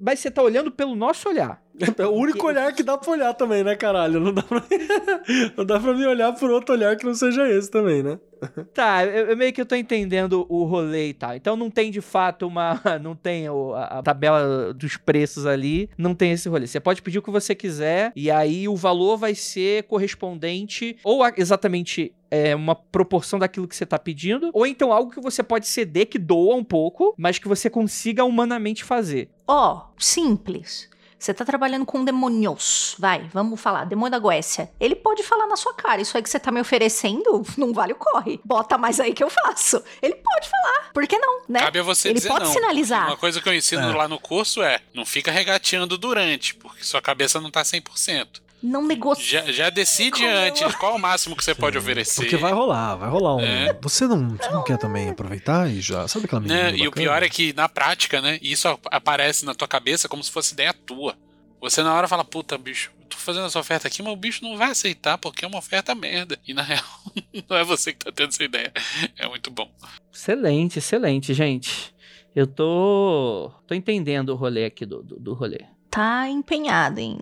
[0.00, 1.60] mas você tá olhando pelo nosso olhar.
[1.98, 4.18] É o único olhar que dá pra olhar também, né, caralho?
[4.18, 4.62] Não dá pra,
[5.58, 8.18] não dá pra me olhar por outro olhar que não seja esse também, né?
[8.72, 11.34] Tá, eu, eu meio que eu tô entendendo o rolê e tal.
[11.34, 12.80] Então não tem de fato uma.
[13.02, 13.52] Não tem a,
[13.98, 15.88] a tabela dos preços ali.
[15.98, 16.66] Não tem esse rolê.
[16.66, 21.22] Você pode pedir o que você quiser e aí o valor vai ser correspondente ou
[21.22, 25.42] a- exatamente é, uma proporção daquilo que você tá pedindo, ou então algo que você
[25.42, 29.28] pode ceder que doa um pouco, mas que você consiga humanamente fazer.
[29.46, 30.88] Ó, simples.
[31.18, 32.94] Você tá trabalhando com demônios.
[32.98, 33.84] Vai, vamos falar.
[33.86, 34.70] Demônio da Goécia.
[34.78, 36.00] Ele pode falar na sua cara.
[36.02, 38.38] Isso aí que você tá me oferecendo não vale o corre.
[38.44, 39.82] Bota mais aí que eu faço.
[40.02, 40.90] Ele pode falar.
[40.92, 41.60] Por que não, né?
[41.60, 42.52] Cabe a você Ele dizer pode não.
[42.52, 43.06] sinalizar.
[43.06, 43.94] Uma coisa que eu ensino É.
[43.96, 48.42] lá no curso é: não fica regateando durante, porque sua cabeça não tá 100%.
[48.62, 49.44] Não negocia.
[49.46, 52.22] Já, já decide antes qual o máximo que você pode oferecer.
[52.22, 53.40] Porque vai rolar, vai rolar um.
[53.40, 53.72] É.
[53.82, 56.08] Você, não, você não quer também aproveitar e já.
[56.08, 56.72] Sabe aquela menina?
[56.72, 56.76] Né?
[56.78, 58.38] E o pior é que na prática, né?
[58.42, 61.14] Isso ap- aparece na tua cabeça como se fosse ideia tua.
[61.60, 64.42] Você na hora fala, puta, bicho, eu tô fazendo essa oferta aqui, mas o bicho
[64.44, 66.38] não vai aceitar porque é uma oferta merda.
[66.46, 66.82] E na real,
[67.48, 68.72] não é você que tá tendo essa ideia.
[69.18, 69.70] É muito bom.
[70.12, 71.94] Excelente, excelente, gente.
[72.34, 73.50] Eu tô.
[73.66, 75.60] tô entendendo o rolê aqui do, do, do rolê.
[75.90, 77.18] Tá empenhado em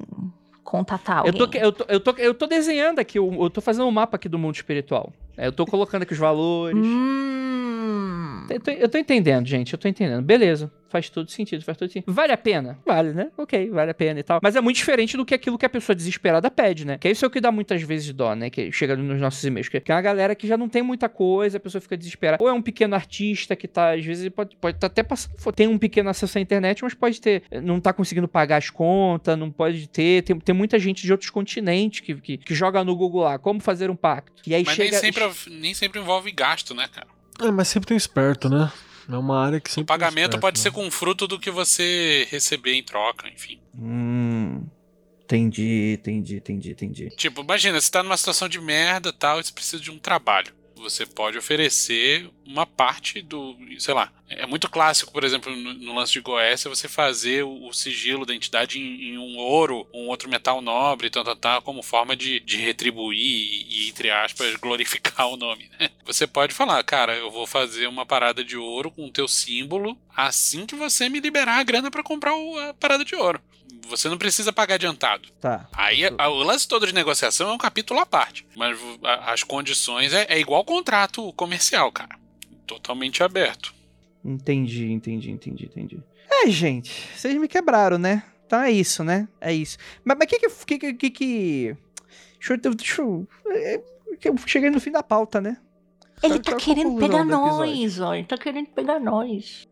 [0.79, 1.47] contatar Eu alguém.
[1.51, 4.17] tô, eu, tô, eu, tô, eu tô desenhando aqui, o- eu tô fazendo um mapa
[4.17, 5.13] aqui do mundo espiritual.
[5.37, 6.77] É, Eu tô colocando aqui os valores.
[6.85, 8.34] Hum.
[8.49, 10.23] Eu tô, eu tô entendendo, gente, eu tô entendendo.
[10.23, 12.13] Beleza, faz todo sentido, faz todo sentido.
[12.13, 12.79] Vale a pena?
[12.87, 13.31] Vale, né?
[13.37, 14.39] Ok, vale a pena e tal.
[14.43, 16.99] Mas é muito diferente do que aquilo que a pessoa desesperada pede, né?
[16.99, 18.49] Que isso é o que dá muitas vezes dó, né?
[18.51, 19.69] Que chega nos nossos e-mails.
[19.69, 22.43] Que é uma galera que já não tem muita coisa, a pessoa fica desesperada.
[22.43, 25.35] Ou é um pequeno artista que tá, às vezes, pode, pode tá até passando.
[25.53, 27.43] Tem um pequeno acesso à internet, mas pode ter.
[27.63, 30.23] Não tá conseguindo pagar as contas, não pode ter.
[30.23, 33.59] Tem, tem muita gente de outros continentes que, que, que joga no Google lá, como
[33.59, 34.43] fazer um pacto.
[34.47, 34.91] E aí Mas chega.
[34.91, 37.14] nem, sempre, nem sempre envolve gasto, né, cara?
[37.41, 38.73] É, mas sempre tem um esperto, né?
[39.09, 39.83] É uma área que sempre.
[39.83, 43.29] O pagamento tem um pode ser esperto, com fruto do que você receber em troca,
[43.29, 43.61] enfim.
[43.79, 44.65] Hum.
[45.25, 47.11] Entendi, entendi, entendi, entendi.
[47.17, 49.99] Tipo, imagina, você tá numa situação de merda e tal, e você precisa de um
[49.99, 50.53] trabalho.
[50.77, 55.95] Você pode oferecer uma parte do, sei lá, é muito clássico, por exemplo, no, no
[55.95, 60.09] lance de Goécia, você fazer o, o sigilo da entidade em, em, um ouro, um
[60.09, 65.29] outro metal nobre, tal, tal, tal, como forma de, de retribuir e, entre aspas, glorificar
[65.29, 65.91] o nome, né?
[66.05, 69.97] Você pode falar, cara, eu vou fazer uma parada de ouro com o teu símbolo
[70.17, 73.41] assim que você me liberar a grana para comprar o, a parada de ouro.
[73.89, 75.29] Você não precisa pagar adiantado.
[75.41, 75.69] Tá.
[75.73, 78.47] Aí a, o lance todo de negociação é um capítulo à parte.
[78.57, 82.19] Mas a, as condições é, é igual contrato comercial, cara.
[82.67, 83.75] Totalmente aberto.
[84.25, 86.03] Entendi, entendi, entendi, entendi.
[86.31, 88.23] É, gente, vocês me quebraram, né?
[88.47, 89.29] Então é isso, né?
[89.41, 89.77] É isso.
[90.03, 91.77] Mas o que que, que que que.
[92.39, 92.75] Deixa eu.
[92.75, 93.81] Deixa eu, é,
[94.25, 95.59] eu cheguei no fim da pauta, né?
[96.23, 98.15] Ele tá querendo pegar nós, ó.
[98.15, 99.67] Ele tá querendo pegar nós.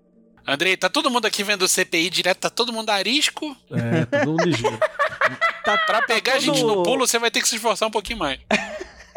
[0.46, 3.56] Andrei, tá todo mundo aqui vendo o CPI direto, tá todo mundo arisco?
[3.70, 4.78] É, tá todo mundo ligeiro.
[5.64, 7.92] tá, pra pegar tá a gente no pulo, você vai ter que se esforçar um
[7.92, 8.40] pouquinho mais.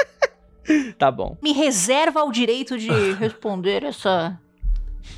[0.98, 1.36] tá bom.
[1.42, 4.40] Me reserva o direito de responder essa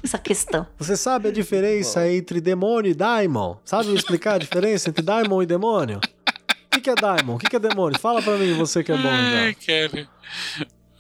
[0.04, 0.68] essa questão.
[0.78, 3.56] Você sabe a diferença entre demônio e daimon?
[3.64, 6.00] Sabe explicar a diferença entre daimon e demônio?
[6.00, 7.36] O que, que é daimon?
[7.36, 8.00] O que, que é demônio?
[8.00, 9.10] Fala pra mim, você que é bom.
[9.10, 9.62] Ai, então.
[9.62, 10.10] Kelly.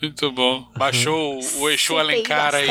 [0.01, 0.68] Muito bom.
[0.76, 2.68] Baixou o Exu Alencar aí.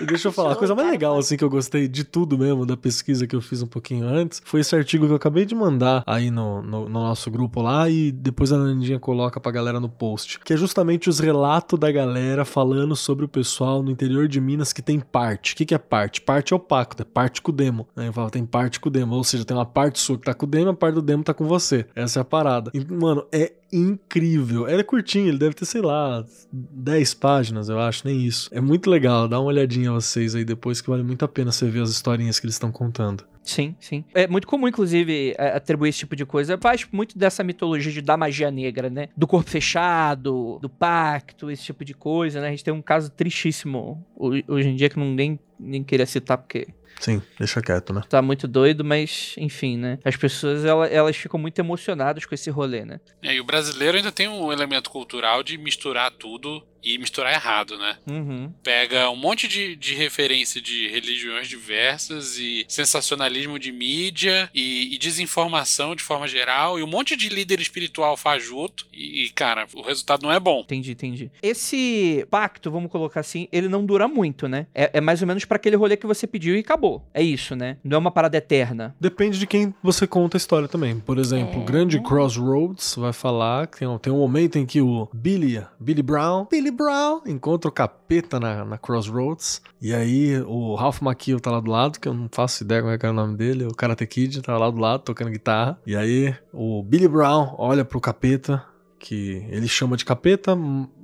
[0.00, 2.66] E deixa eu falar, a coisa mais legal, assim, que eu gostei de tudo mesmo,
[2.66, 5.54] da pesquisa que eu fiz um pouquinho antes, foi esse artigo que eu acabei de
[5.54, 9.78] mandar aí no, no, no nosso grupo lá e depois a Nandinha coloca pra galera
[9.78, 14.26] no post, que é justamente os relatos da galera falando sobre o pessoal no interior
[14.26, 15.54] de Minas que tem parte.
[15.54, 16.20] O que, que é parte?
[16.20, 17.86] Parte é o pacto, é parte com o demo.
[17.96, 20.24] Aí eu falo, tem parte com o demo, ou seja, tem uma parte sua que
[20.24, 21.86] tá com o demo, a parte do demo tá com você.
[21.94, 22.70] Essa é a parada.
[22.74, 24.68] E, mano, é incrível.
[24.68, 28.48] Ele é curtinho, ele deve ter, sei lá, 10 páginas, eu acho, nem isso.
[28.52, 31.50] É muito legal, dá uma olhadinha a vocês aí depois que vale muito a pena
[31.50, 33.24] você ver as historinhas que eles estão contando.
[33.42, 34.04] Sim, sim.
[34.14, 36.56] É muito comum, inclusive, atribuir esse tipo de coisa.
[36.58, 39.08] Faz muito dessa mitologia de, da magia negra, né?
[39.16, 42.48] Do corpo fechado, do pacto, esse tipo de coisa, né?
[42.48, 46.68] A gente tem um caso tristíssimo hoje em dia que nem, nem queria citar porque
[47.00, 48.02] Sim, deixa quieto, né?
[48.08, 49.98] Tá muito doido, mas enfim, né?
[50.04, 53.00] As pessoas elas, elas ficam muito emocionadas com esse rolê, né?
[53.22, 57.78] É, e o brasileiro ainda tem um elemento cultural de misturar tudo e misturar errado,
[57.78, 57.96] né?
[58.10, 58.52] Uhum.
[58.62, 64.98] Pega um monte de, de referência de religiões diversas e sensacionalismo de mídia e, e,
[64.98, 69.82] desinformação de forma geral e um monte de líder espiritual fajuto e, e, cara, o
[69.82, 70.60] resultado não é bom.
[70.60, 71.30] Entendi, entendi.
[71.40, 74.66] Esse pacto, vamos colocar assim, ele não dura muito, né?
[74.74, 76.81] É, é mais ou menos para aquele rolê que você pediu e acabou.
[77.14, 77.76] É isso, né?
[77.84, 78.94] Não é uma parada eterna.
[79.00, 80.98] Depende de quem você conta a história também.
[80.98, 81.64] Por exemplo, o é.
[81.64, 86.02] grande Crossroads vai falar que tem um, tem um momento em que o Billy, Billy
[86.02, 89.62] Brown, Billy Brown encontra o capeta na, na Crossroads.
[89.80, 92.92] E aí o Ralph Macchio tá lá do lado, que eu não faço ideia como
[92.92, 93.66] é que é o nome dele.
[93.66, 95.78] O Karate Kid tá lá do lado tocando guitarra.
[95.86, 98.64] E aí o Billy Brown olha pro capeta
[99.02, 100.56] que ele chama de capeta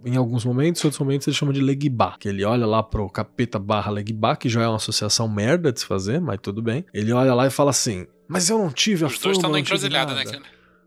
[0.04, 3.10] em alguns momentos, em outros momentos ele chama de Legba, que ele olha lá pro
[3.10, 6.86] capeta barra Legba, que já é uma associação merda de se fazer, mas tudo bem.
[6.94, 9.58] Ele olha lá e fala assim, mas eu não tive a Os dois estão na
[9.58, 10.42] encruzilhada, né, cara?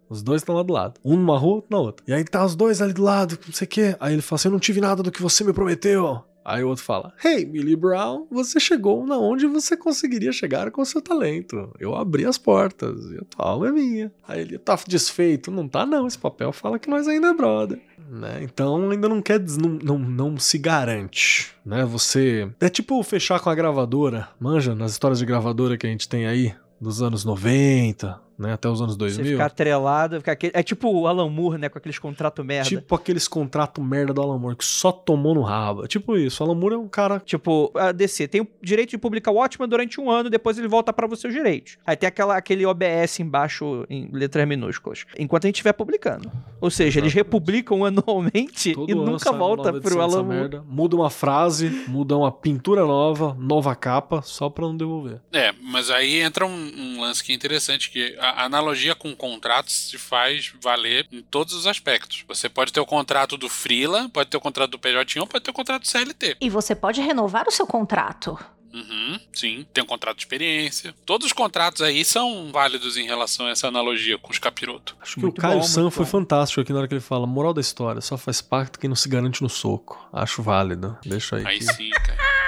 [0.09, 0.99] Os dois estão lá do lado.
[1.03, 2.05] Um numa rua, outro na outra.
[2.07, 3.95] E aí tá os dois ali do lado, não sei o quê.
[3.99, 6.22] Aí ele fala assim: Eu não tive nada do que você me prometeu.
[6.43, 10.81] Aí o outro fala: Hey, Millie Brown, você chegou na onde você conseguiria chegar com
[10.81, 11.71] o seu talento.
[11.79, 14.11] Eu abri as portas e a tua alma é minha.
[14.27, 15.51] Aí ele tá desfeito.
[15.51, 16.07] Não tá, não.
[16.07, 17.79] Esse papel fala que nós ainda é brother.
[18.09, 18.39] Né?
[18.43, 21.85] Então ainda não quer, não, não, não se garante, né?
[21.85, 22.49] Você.
[22.59, 26.27] É tipo fechar com a gravadora, manja, nas histórias de gravadora que a gente tem
[26.27, 28.53] aí, dos anos 90, né?
[28.53, 29.23] Até os anos 2000.
[29.23, 30.51] Você ficar atrelado, ficar aquele...
[30.55, 31.69] é tipo o Alan Moore, né?
[31.69, 32.67] Com aqueles contratos merda.
[32.67, 35.87] Tipo aqueles contratos merda do Alan Moore, que só tomou no rabo.
[35.87, 37.19] Tipo isso, o Alan Moore é um cara...
[37.19, 40.67] Tipo, a DC tem o direito de publicar o Watchmen durante um ano, depois ele
[40.67, 41.77] volta para você os direitos.
[41.85, 45.05] Aí tem aquela, aquele OBS embaixo em letras minúsculas.
[45.17, 46.31] Enquanto a gente estiver publicando.
[46.59, 50.39] Ou seja, eles republicam anualmente Todo e nunca volta pro Alan Moore.
[50.39, 50.63] Merda.
[50.67, 55.19] Muda uma frase, muda uma pintura nova, nova capa, só pra não devolver.
[55.31, 59.15] É, mas aí entra um, um lance que é interessante, que a, a analogia com
[59.15, 62.23] contratos se faz valer em todos os aspectos.
[62.27, 65.43] Você pode ter o contrato do Freela, pode ter o contrato do PJ ou pode
[65.43, 66.38] ter o contrato do CLT.
[66.41, 68.38] E você pode renovar o seu contrato.
[68.73, 70.95] Uhum, sim, tem um contrato de experiência.
[71.05, 74.95] Todos os contratos aí são válidos em relação a essa analogia com os capirotos.
[75.01, 76.11] Acho que muito o Caio bom, San foi bom.
[76.11, 78.95] fantástico aqui na hora que ele fala: moral da história, só faz pacto quem não
[78.95, 80.07] se garante no soco.
[80.13, 80.97] Acho válido.
[81.05, 81.45] Deixa aí.
[81.45, 81.65] Aí que...
[81.65, 82.40] sim, cara.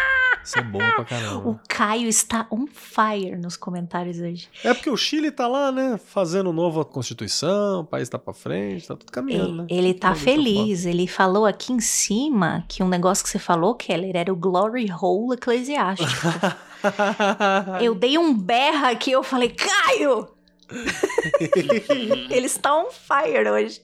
[0.43, 1.49] Isso é bom pra caramba.
[1.49, 4.49] O Caio está on fire nos comentários hoje.
[4.63, 5.97] É porque o Chile tá lá, né?
[5.97, 9.67] Fazendo nova constituição, o país tá pra frente, tá tudo caminhando, né?
[9.69, 10.85] Ele tá feliz.
[10.85, 14.87] Ele falou aqui em cima que um negócio que você falou, Keller, era o glory
[14.91, 16.11] hole eclesiástico.
[17.81, 20.27] eu dei um berra aqui, eu falei, Caio!
[22.29, 23.81] Ele está on fire hoje.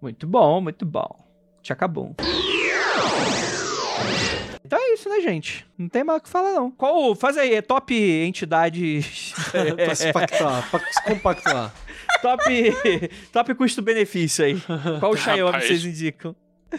[0.00, 1.26] Muito bom, muito bom.
[1.62, 2.14] Já acabou.
[4.66, 5.64] Então é isso, né, gente?
[5.78, 6.70] Não tem mais o que falar, não.
[6.70, 9.32] Qual, faz aí, é top entidades.
[9.76, 11.74] pra se pactuar, pra se compactuar.
[12.20, 12.44] top,
[13.32, 14.60] top custo-benefício aí.
[15.00, 16.34] Qual o Xiaomi vocês indicam?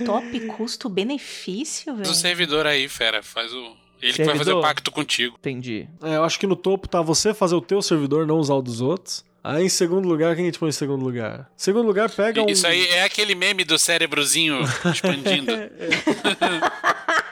[0.06, 2.08] Top custo-benefício, velho.
[2.08, 3.24] Do servidor aí, fera.
[3.24, 3.76] Faz o.
[4.02, 4.60] Ele que vai fazer Servidor?
[4.60, 5.36] o pacto contigo.
[5.40, 5.88] Entendi.
[6.04, 8.62] É, eu acho que no topo tá você fazer o teu servidor, não usar o
[8.62, 9.26] dos outros.
[9.44, 11.50] Aí em segundo lugar, quem a gente põe em segundo lugar?
[11.56, 12.50] Segundo lugar, pega um.
[12.50, 14.60] Isso aí é aquele meme do cérebrozinho
[14.94, 15.52] expandindo.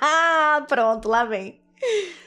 [0.68, 1.60] Pronto, lá vem.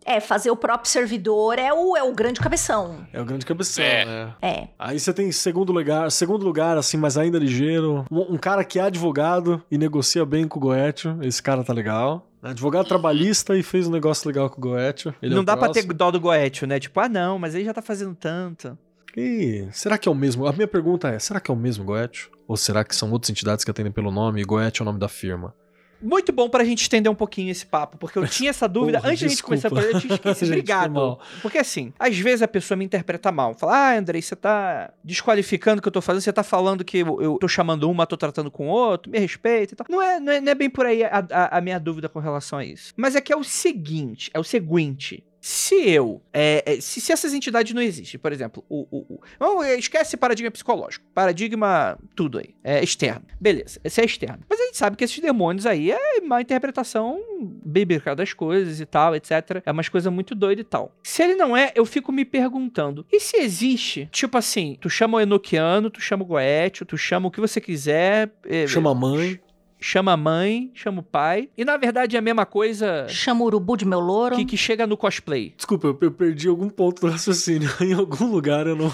[0.05, 3.07] É, fazer o próprio servidor é o, é o grande cabeção.
[3.13, 4.05] É o grande cabeção, É.
[4.05, 4.35] né?
[4.41, 4.69] É.
[4.79, 8.05] Aí você tem segundo lugar, segundo lugar, assim, mas ainda ligeiro.
[8.11, 11.09] Um, um cara que é advogado e negocia bem com o Goethe.
[11.23, 12.27] Esse cara tá legal.
[12.43, 15.09] Advogado trabalhista e fez um negócio legal com o Goethe.
[15.21, 16.79] Ele é não o dá pra ter dó do Goethe, né?
[16.79, 18.79] Tipo, ah, não, mas ele já tá fazendo tanto.
[19.17, 20.47] Ih, será que é o mesmo?
[20.47, 22.29] A minha pergunta é: será que é o mesmo Goethe?
[22.47, 25.01] Ou será que são outras entidades que atendem pelo nome e Goethe é o nome
[25.01, 25.53] da firma?
[26.01, 29.11] Muito bom pra gente estender um pouquinho esse papo, porque eu tinha essa dúvida Porra,
[29.11, 29.61] antes da gente desculpa.
[29.63, 30.39] começar a fazer, eu tinha esquecido.
[30.49, 31.19] Gente, Obrigado.
[31.43, 33.55] Porque assim, às vezes a pessoa me interpreta mal.
[33.55, 36.99] Fala, ah, Andrei, você tá desqualificando o que eu tô fazendo, você tá falando que
[36.99, 39.87] eu, eu tô chamando um, mas tô tratando com o outro, me respeita e tal.
[39.91, 42.19] Não é, não é, não é bem por aí a, a- a minha dúvida com
[42.21, 42.93] relação a isso.
[42.97, 45.25] Mas é que é o seguinte, é o seguinte.
[45.41, 46.21] Se eu.
[46.33, 48.87] é, é, se, se essas entidades não existem, por exemplo, o.
[48.91, 51.05] o, o vamos, é, esquece paradigma psicológico.
[51.15, 52.55] Paradigma, tudo aí.
[52.65, 53.23] É externo.
[53.41, 54.41] Beleza, esse é externo.
[54.49, 57.21] Mas a gente sabe que esses demônios aí é uma interpretação
[57.65, 59.63] bíblica das coisas e tal, etc.
[59.65, 60.93] É umas coisas muito doidas e tal.
[61.03, 64.09] Se ele não é, eu fico me perguntando: e se existe?
[64.11, 67.61] Tipo assim, tu chama o Enochiano, tu chama o Goethe, tu chama o que você
[67.61, 68.31] quiser.
[68.45, 69.41] é, Chama a mãe.
[69.81, 71.49] Chama a mãe, chama o pai.
[71.57, 74.37] E na verdade é a mesma coisa Chama o urubu de meu louro.
[74.37, 75.53] que, que chega no cosplay.
[75.57, 77.71] Desculpa, eu, eu perdi algum ponto do raciocínio.
[77.81, 78.89] em algum lugar eu não.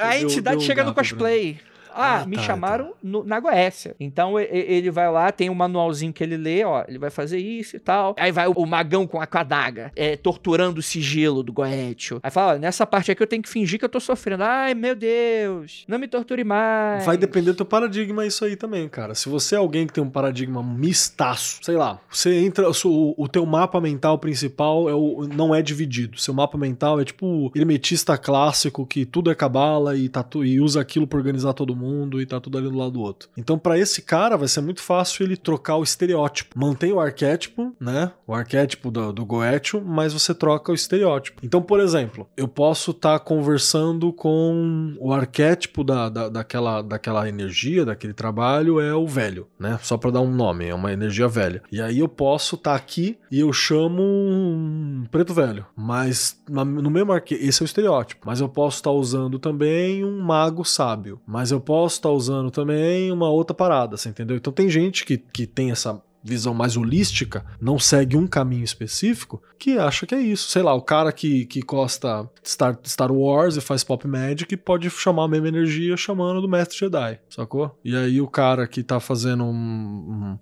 [0.00, 1.58] A Deu- entidade deu um chega no pra cosplay.
[1.98, 3.94] Ah, Ah, me tá, chamaram no- na Goécia.
[4.00, 7.76] Então ele vai lá, tem um manualzinho que ele lê, ó, ele vai fazer isso
[7.76, 8.14] e tal.
[8.18, 11.52] Aí vai o, o magão com a, com a adaga, é, torturando o sigilo do
[11.52, 12.18] Goethe.
[12.22, 14.42] Aí fala, ó, nessa parte aqui eu tenho que fingir que eu tô sofrendo.
[14.44, 17.04] Ai, meu Deus, não me torture mais.
[17.04, 19.14] Vai depender do teu paradigma isso aí também, cara.
[19.14, 23.28] Se você é alguém que tem um paradigma mistaço, sei lá, você entra, o, o
[23.28, 26.18] teu mapa mental principal é o, não é dividido.
[26.18, 30.44] Seu mapa mental é tipo o hermetista clássico que tudo é cabala e, tá, tu-
[30.44, 31.87] e usa aquilo pra organizar todo mundo
[32.20, 33.28] e tá tudo ali do lado do outro.
[33.36, 36.58] Então, pra esse cara, vai ser muito fácil ele trocar o estereótipo.
[36.58, 38.12] Mantém o arquétipo, né?
[38.26, 41.40] O arquétipo do, do Goethe, mas você troca o estereótipo.
[41.42, 47.84] Então, por exemplo, eu posso estar conversando com o arquétipo da, da, daquela, daquela energia,
[47.84, 49.78] daquele trabalho, é o velho, né?
[49.82, 51.62] Só pra dar um nome, é uma energia velha.
[51.70, 57.12] E aí eu posso estar aqui e eu chamo um preto velho, mas no mesmo
[57.12, 58.26] arquétipo, esse é o estereótipo.
[58.26, 63.12] Mas eu posso estar usando também um mago sábio, mas eu posso estar usando também
[63.12, 64.38] uma outra parada, você entendeu?
[64.38, 69.40] Então tem gente que, que tem essa visão mais holística, não segue um caminho específico,
[69.58, 70.50] que acha que é isso.
[70.50, 74.56] Sei lá, o cara que, que gosta de Star, Star Wars e faz pop magic
[74.56, 77.78] pode chamar a mesma energia chamando do Mestre Jedi, sacou?
[77.84, 79.50] E aí o cara que tá fazendo um...
[79.52, 80.38] um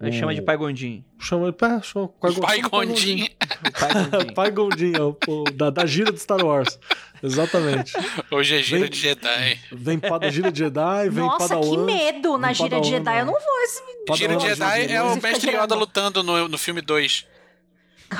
[0.00, 1.04] Aí um- chama de Pai Gondim.
[1.18, 2.30] Chama, pé, chama, Pai.
[2.32, 3.28] O Pai Gondim.
[4.34, 6.78] Pai Gondinho, o- da, da gira de Star Wars.
[7.22, 7.92] Exatamente.
[8.30, 9.58] Hoje é gira Vem- de Jedi.
[9.72, 11.84] Vem pada gira de Jedi, vem Nossa, que Padawan.
[11.84, 13.18] medo na gira de Jedi.
[13.20, 13.40] Eu não vou.
[14.06, 15.50] Padawan, Gira de Jedi é o mestre.
[15.56, 17.26] Yoda lutando no, no filme 2.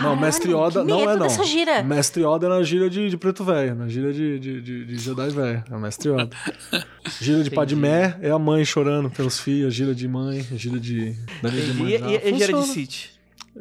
[0.00, 1.44] Não, Mestre Caralho, Yoda que não é não.
[1.44, 1.82] gira.
[1.82, 4.96] Mestre Yoda é na gira de, de preto velho, na gira de, de, de, de
[4.98, 5.64] Jedi velho.
[5.68, 6.30] É o Mestre Yoda.
[7.20, 7.50] Gira de.
[7.50, 11.16] Padmé é a mãe chorando pelos filhos, gira de mãe, gira de.
[11.42, 12.66] da linha de mãe e, e, e gira de.
[12.68, 13.10] City.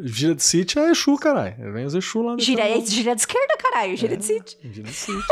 [0.01, 1.73] Gira de City é Exu, caralho.
[1.73, 3.97] Vem os Exu lá no Gira, é, gira de esquerda, caralho.
[3.97, 4.57] Gira de City.
[4.63, 5.23] Gira de City.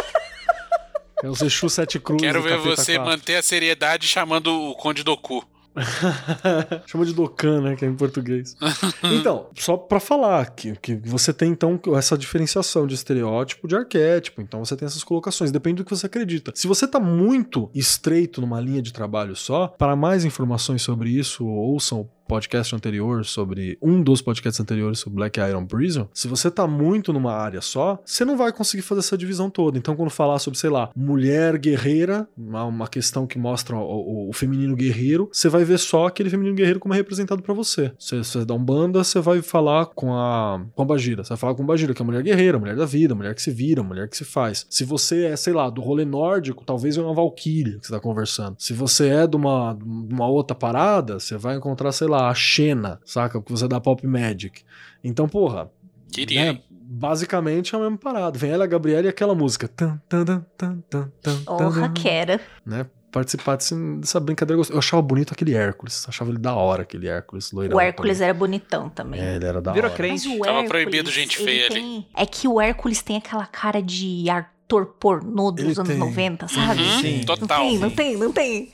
[1.23, 2.21] É os Exu Sete Cruzes.
[2.21, 3.11] Quero ver você 4.
[3.11, 5.43] manter a seriedade chamando o Conde Doku.
[6.87, 7.75] Chama de Dokan, né?
[7.75, 8.55] Que é em português.
[9.03, 14.41] então, só pra falar que, que você tem, então, essa diferenciação de estereótipo de arquétipo.
[14.41, 15.51] Então, você tem essas colocações.
[15.51, 16.51] Depende do que você acredita.
[16.55, 21.45] Se você tá muito estreito numa linha de trabalho só, para mais informações sobre isso,
[21.45, 26.51] ouçam o podcast anterior sobre um dos podcasts anteriores sobre Black Iron Prison, se você
[26.51, 29.77] tá muito numa área só, você não vai conseguir fazer essa divisão toda.
[29.77, 34.33] Então, quando falar sobre, sei lá, mulher guerreira, uma, questão que mostra o, o- o
[34.33, 37.91] feminino guerreiro, você vai ver só aquele feminino guerreiro como é representado pra você.
[37.99, 41.23] Você, você dá um banda, você vai falar com a com a Bagira.
[41.23, 43.13] Você vai falar com a Bagira, que é a mulher guerreira, a mulher da vida,
[43.15, 44.65] mulher que se vira, mulher que se faz.
[44.69, 47.99] Se você é, sei lá, do rolê nórdico, talvez é uma valquíria que você tá
[47.99, 48.55] conversando.
[48.59, 52.99] Se você é de uma, uma outra parada, você vai encontrar, sei lá, a Xena,
[53.05, 53.39] saca?
[53.39, 54.63] Porque você da Pop Magic.
[55.03, 55.69] Então, porra,
[56.11, 56.53] Queria.
[56.53, 58.37] né, basicamente é a mesma parada.
[58.37, 59.67] Vem ela, a Gabriela e aquela música.
[59.67, 62.41] Tan, tan, tan, tan, tan, tan, Honra, tan, quera.
[62.65, 62.85] né?
[63.09, 64.57] participar desse- dessa brincadeira.
[64.57, 64.75] gostosa.
[64.75, 66.05] Eu achava bonito aquele Hércules.
[66.07, 67.77] Achava ele da hora, aquele Hércules loirão.
[67.77, 69.19] O Hércules era bonitão também.
[69.19, 69.97] É, ele era da Virou hora.
[69.97, 70.27] crente.
[70.27, 71.73] Mas o Tava Hércules, proibido gente feia ali.
[71.75, 75.97] tem- É que o Hércules tem aquela cara de ator pornô dos Ele anos tem.
[75.97, 76.81] 90, sabe?
[76.83, 77.17] Uhum, Sim.
[77.19, 77.59] Não Total.
[77.61, 78.71] tem, não tem, não tem.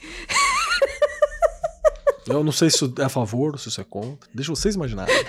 [2.26, 4.28] Eu não sei se isso é a favor se isso é contra.
[4.34, 5.14] Deixa vocês imaginarem.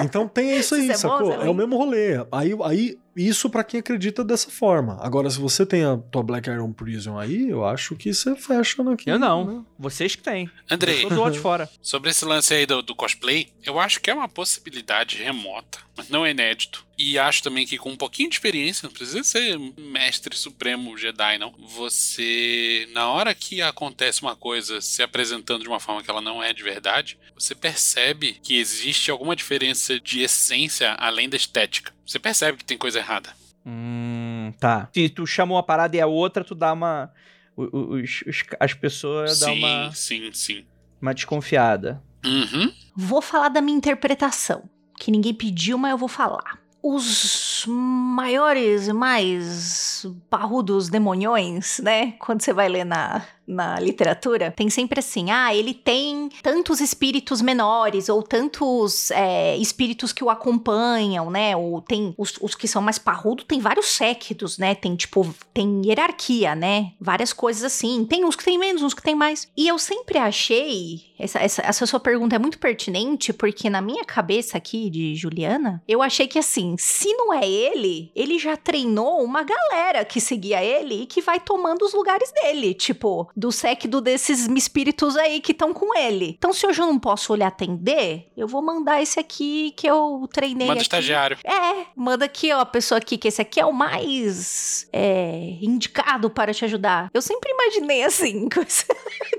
[0.00, 1.32] Então tem isso aí, isso é bom, sacou?
[1.32, 2.14] se é É, o mesmo rolê.
[2.30, 4.98] Aí, aí, isso pra quem acredita dessa forma.
[5.00, 8.82] Agora, se você tem a tua Black Iron Prison aí, eu acho que você fecha
[8.82, 9.16] naquilo.
[9.16, 9.44] Eu não.
[9.44, 9.64] né?
[9.78, 10.48] Vocês que têm.
[10.70, 11.68] Andrei, Eu tô de fora.
[11.82, 16.08] sobre esse lance aí do, do cosplay, eu acho que é uma possibilidade remota, mas
[16.08, 16.86] não é inédito.
[16.96, 21.38] E acho também que com um pouquinho de experiência, não precisa ser mestre supremo Jedi,
[21.38, 21.54] não.
[21.58, 26.42] Você, na hora que acontece uma coisa se apresentando de uma forma que ela não
[26.42, 31.96] é de verdade, você percebe que existe alguma diferença de essência além da estética.
[32.04, 33.30] Você percebe que tem coisa errada.
[33.66, 34.88] Hum, tá.
[34.94, 37.10] Se tu chama uma parada e a outra, tu dá uma.
[37.56, 40.64] Os, os- as pessoas dão uma, sim, sim.
[41.02, 42.02] uma desconfiada.
[42.24, 42.72] Uhum.
[42.96, 44.68] Vou falar da minha interpretação,
[44.98, 46.58] que ninguém pediu, mas eu vou falar.
[46.82, 52.12] Os maiores, mais parrudos demonhões, né?
[52.20, 57.40] Quando você vai ler na, na literatura, tem sempre assim: ah, ele tem tantos espíritos
[57.40, 61.56] menores, ou tantos é, espíritos que o acompanham, né?
[61.56, 64.74] Ou tem os, os que são mais parrudos, tem vários séquitos, né?
[64.74, 66.92] Tem tipo, tem hierarquia, né?
[67.00, 68.04] Várias coisas assim.
[68.04, 69.48] Tem uns que tem menos, uns que tem mais.
[69.56, 71.08] E eu sempre achei.
[71.18, 75.82] Essa, essa, essa sua pergunta é muito pertinente, porque na minha cabeça aqui de Juliana,
[75.88, 80.62] eu achei que assim, se não é ele, ele já treinou uma galera que seguia
[80.62, 82.74] ele e que vai tomando os lugares dele.
[82.74, 86.34] Tipo, do séquito desses espíritos aí que estão com ele.
[86.36, 90.28] Então, se hoje eu não posso olhar atender, eu vou mandar esse aqui que eu
[90.32, 90.66] treinei.
[90.66, 90.82] Manda aqui.
[90.82, 91.38] estagiário.
[91.44, 96.28] É, manda aqui, ó, a pessoa aqui, que esse aqui é o mais é, indicado
[96.28, 97.10] para te ajudar.
[97.14, 98.86] Eu sempre imaginei assim, com esse,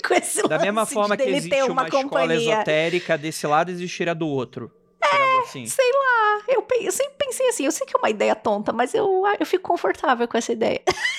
[0.08, 2.54] com esse Da mesma forma de que existe uma, uma, escola companhia.
[2.54, 4.72] esotérica desse lado, existiria do outro.
[5.04, 5.66] É, assim.
[5.66, 8.94] Sei lá, eu, eu sempre pensei assim, eu sei que é uma ideia tonta, mas
[8.94, 10.82] eu, eu fico confortável com essa ideia.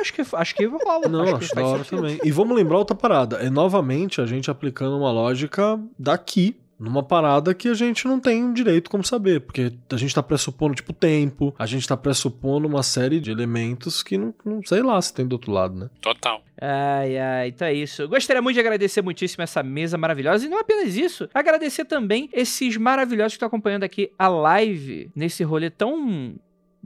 [0.00, 1.08] Acho que, acho que rola.
[1.08, 2.02] Não, acho acho, que da hora sentido.
[2.02, 2.20] também.
[2.24, 3.36] E vamos lembrar outra parada.
[3.36, 6.56] É novamente a gente aplicando uma lógica daqui.
[6.78, 10.76] Numa parada que a gente não tem direito como saber, porque a gente tá pressupondo,
[10.76, 15.02] tipo, tempo, a gente tá pressupondo uma série de elementos que não, não sei lá
[15.02, 15.90] se tem do outro lado, né?
[16.00, 16.40] Total.
[16.60, 18.06] Ai, ai, então é isso.
[18.06, 20.46] Gostaria muito de agradecer muitíssimo essa mesa maravilhosa.
[20.46, 25.42] E não apenas isso, agradecer também esses maravilhosos que estão acompanhando aqui a live nesse
[25.42, 26.36] rolê tão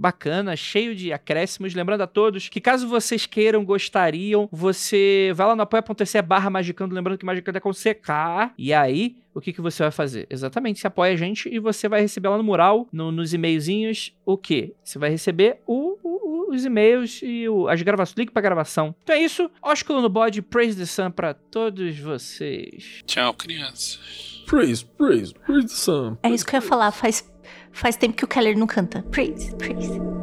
[0.02, 1.74] bacana, cheio de acréscimos.
[1.74, 6.94] Lembrando a todos que caso vocês queiram, gostariam, você vai lá no apoia.se barra magicando,
[6.94, 8.52] lembrando que magicando é com CK.
[8.58, 10.26] E aí, o que, que você vai fazer?
[10.28, 14.12] Exatamente, você apoia a gente e você vai receber lá no mural, no- nos e-mailzinhos,
[14.26, 14.74] o quê?
[14.82, 18.94] Você vai receber o- o- os e-mails e o- as gravações, link pra gravação.
[19.04, 23.02] Então é isso, ósculo no bode, praise the sun pra todos vocês.
[23.06, 24.42] Tchau, crianças.
[24.46, 26.16] Praise, praise, praise the sun.
[26.22, 27.31] É isso que eu ia falar, faz,
[27.72, 29.02] faz tempo que o Keller não canta.
[29.10, 30.21] Praise, praise.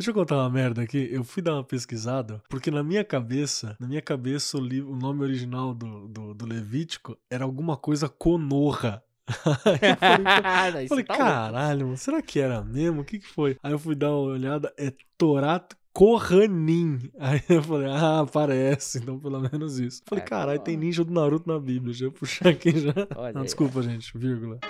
[0.00, 1.10] Deixa eu contar uma merda aqui.
[1.12, 4.96] Eu fui dar uma pesquisada, porque na minha cabeça, na minha cabeça, o, li- o
[4.96, 9.04] nome original do, do, do Levítico era alguma coisa conorra.
[9.28, 13.02] Aí eu falei, Eu falei, tá caralho, mano, será que era mesmo?
[13.02, 13.58] O que que foi?
[13.62, 17.10] Aí eu fui dar uma olhada, é Torat Kohanim.
[17.20, 20.00] Aí eu falei, ah, parece, então pelo menos isso.
[20.06, 22.94] Falei, É, caralho, tem ninja do Naruto na Bíblia, deixa eu puxar aqui já.
[23.16, 23.44] Olha Não, aí.
[23.44, 24.60] desculpa, gente, vírgula.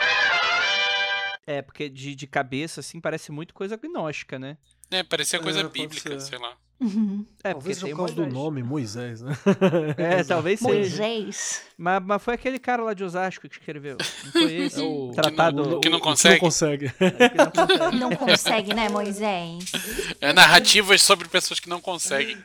[1.47, 4.57] É, porque de, de cabeça, assim, parece muito coisa gnóstica, né?
[4.91, 6.21] É, parecia coisa É, bíblica, ser.
[6.21, 6.53] sei lá.
[6.81, 7.27] Uhum.
[7.45, 9.37] É, Talvez porque por causa do nome, Moisés, né?
[9.99, 10.73] É, talvez seja.
[10.73, 11.63] Moisés.
[11.77, 13.99] Mas, mas foi aquele cara lá de Osasco que escreveu.
[14.25, 14.81] Não foi esse?
[14.81, 15.63] É o- Tratado.
[15.63, 16.35] que não- O- que não consegue?
[16.37, 16.91] não consegue.
[18.01, 19.65] Não consegue, né, Moisés?
[20.23, 22.39] É narrativas sobre pessoas que não conseguem.